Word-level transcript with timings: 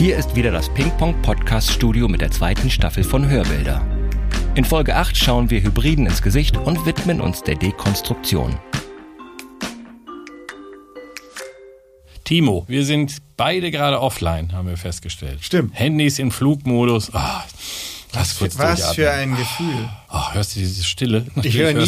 Hier 0.00 0.16
ist 0.16 0.34
wieder 0.34 0.50
das 0.50 0.72
Ping-Pong 0.72 1.20
Podcast 1.20 1.70
Studio 1.70 2.08
mit 2.08 2.22
der 2.22 2.30
zweiten 2.30 2.70
Staffel 2.70 3.04
von 3.04 3.28
Hörbilder. 3.28 3.86
In 4.54 4.64
Folge 4.64 4.96
8 4.96 5.14
schauen 5.14 5.50
wir 5.50 5.62
Hybriden 5.62 6.06
ins 6.06 6.22
Gesicht 6.22 6.56
und 6.56 6.86
widmen 6.86 7.20
uns 7.20 7.42
der 7.42 7.56
Dekonstruktion. 7.56 8.58
Timo, 12.24 12.64
wir 12.66 12.86
sind 12.86 13.18
beide 13.36 13.70
gerade 13.70 14.00
offline, 14.00 14.54
haben 14.54 14.68
wir 14.68 14.78
festgestellt. 14.78 15.40
Stimmt. 15.42 15.78
Handys 15.78 16.18
in 16.18 16.30
Flugmodus. 16.30 17.12
Ah, 17.12 17.44
lass 18.12 18.38
kurz 18.38 18.58
Was 18.58 18.94
für 18.94 19.10
ein 19.10 19.36
Gefühl. 19.36 19.88
Ah, 20.08 20.32
hörst 20.34 20.56
du 20.56 20.60
diese 20.60 20.82
Stille? 20.84 21.26
Ich 21.42 21.56
höre 21.56 21.72
nie, 21.72 21.82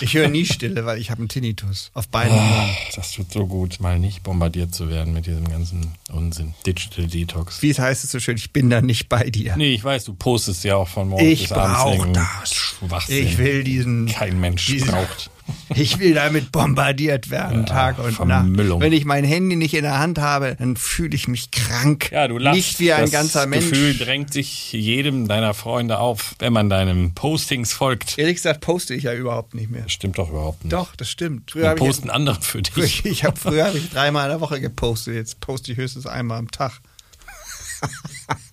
ich 0.00 0.14
höre 0.14 0.28
nie 0.28 0.44
Stille, 0.46 0.86
weil 0.86 0.98
ich 1.00 1.10
habe 1.10 1.20
einen 1.20 1.28
Tinnitus 1.28 1.90
auf 1.94 2.08
beiden 2.08 2.34
Ohren. 2.36 2.70
das 2.94 3.12
tut 3.12 3.32
so 3.32 3.46
gut, 3.46 3.80
mal 3.80 3.98
nicht 3.98 4.22
bombardiert 4.22 4.74
zu 4.74 4.88
werden 4.88 5.12
mit 5.12 5.26
diesem 5.26 5.48
ganzen 5.48 5.92
Unsinn. 6.12 6.54
Digital 6.66 7.06
Detox. 7.08 7.60
Wie 7.62 7.70
es 7.70 7.78
heißt 7.78 8.04
es 8.04 8.10
so 8.12 8.20
schön, 8.20 8.36
ich 8.36 8.52
bin 8.52 8.70
da 8.70 8.80
nicht 8.80 9.08
bei 9.08 9.28
dir. 9.30 9.56
Nee, 9.56 9.74
ich 9.74 9.82
weiß, 9.82 10.04
du 10.04 10.14
postest 10.14 10.62
ja 10.64 10.76
auch 10.76 10.88
von 10.88 11.08
morgens 11.08 11.28
Ich 11.28 11.40
bis 11.48 11.52
abends. 11.52 11.78
brauch 11.78 11.92
irgendeinen 11.98 12.26
das. 12.40 12.54
Schwachsinn. 12.54 13.26
Ich 13.26 13.38
will 13.38 13.64
diesen, 13.64 14.06
Kein 14.06 14.38
Mensch 14.40 14.66
diesen- 14.66 14.88
braucht. 14.88 15.30
Ich 15.74 15.98
will 15.98 16.14
damit 16.14 16.52
bombardiert 16.52 17.30
werden, 17.30 17.66
Tag 17.66 17.98
und 17.98 18.12
Vermüllung. 18.12 18.78
Nacht. 18.78 18.86
Wenn 18.86 18.92
ich 18.92 19.04
mein 19.04 19.24
Handy 19.24 19.56
nicht 19.56 19.74
in 19.74 19.82
der 19.82 19.98
Hand 19.98 20.18
habe, 20.18 20.56
dann 20.58 20.76
fühle 20.76 21.14
ich 21.14 21.28
mich 21.28 21.50
krank. 21.50 22.10
Ja, 22.10 22.28
du 22.28 22.38
lachst. 22.38 22.56
Nicht 22.56 22.80
wie 22.80 22.92
ein 22.92 23.02
das 23.02 23.10
ganzer 23.10 23.46
Mensch. 23.46 23.70
Gefühl 23.70 23.96
drängt 23.96 24.32
sich 24.32 24.72
jedem 24.72 25.28
deiner 25.28 25.54
Freunde 25.54 25.98
auf, 25.98 26.34
wenn 26.38 26.52
man 26.52 26.68
deinen 26.68 27.14
Postings 27.14 27.72
folgt. 27.72 28.18
Ehrlich 28.18 28.36
gesagt 28.36 28.60
poste 28.60 28.94
ich 28.94 29.04
ja 29.04 29.14
überhaupt 29.14 29.54
nicht 29.54 29.70
mehr. 29.70 29.82
Das 29.82 29.92
stimmt 29.92 30.18
doch 30.18 30.30
überhaupt 30.30 30.64
nicht. 30.64 30.72
Doch, 30.72 30.96
das 30.96 31.10
stimmt. 31.10 31.50
Früher 31.50 31.68
habe 31.68 31.78
ich, 31.78 31.86
posten 31.86 32.10
andere 32.10 32.40
für 32.40 32.62
dich. 32.62 33.04
ich 33.04 33.24
habe 33.24 33.38
früher 33.38 33.66
habe 33.66 33.78
ich 33.78 33.90
dreimal 33.90 34.24
in 34.24 34.30
der 34.30 34.40
Woche 34.40 34.60
gepostet. 34.60 35.14
Jetzt 35.14 35.40
poste 35.40 35.72
ich 35.72 35.78
höchstens 35.78 36.06
einmal 36.06 36.38
am 36.38 36.50
Tag. 36.50 36.80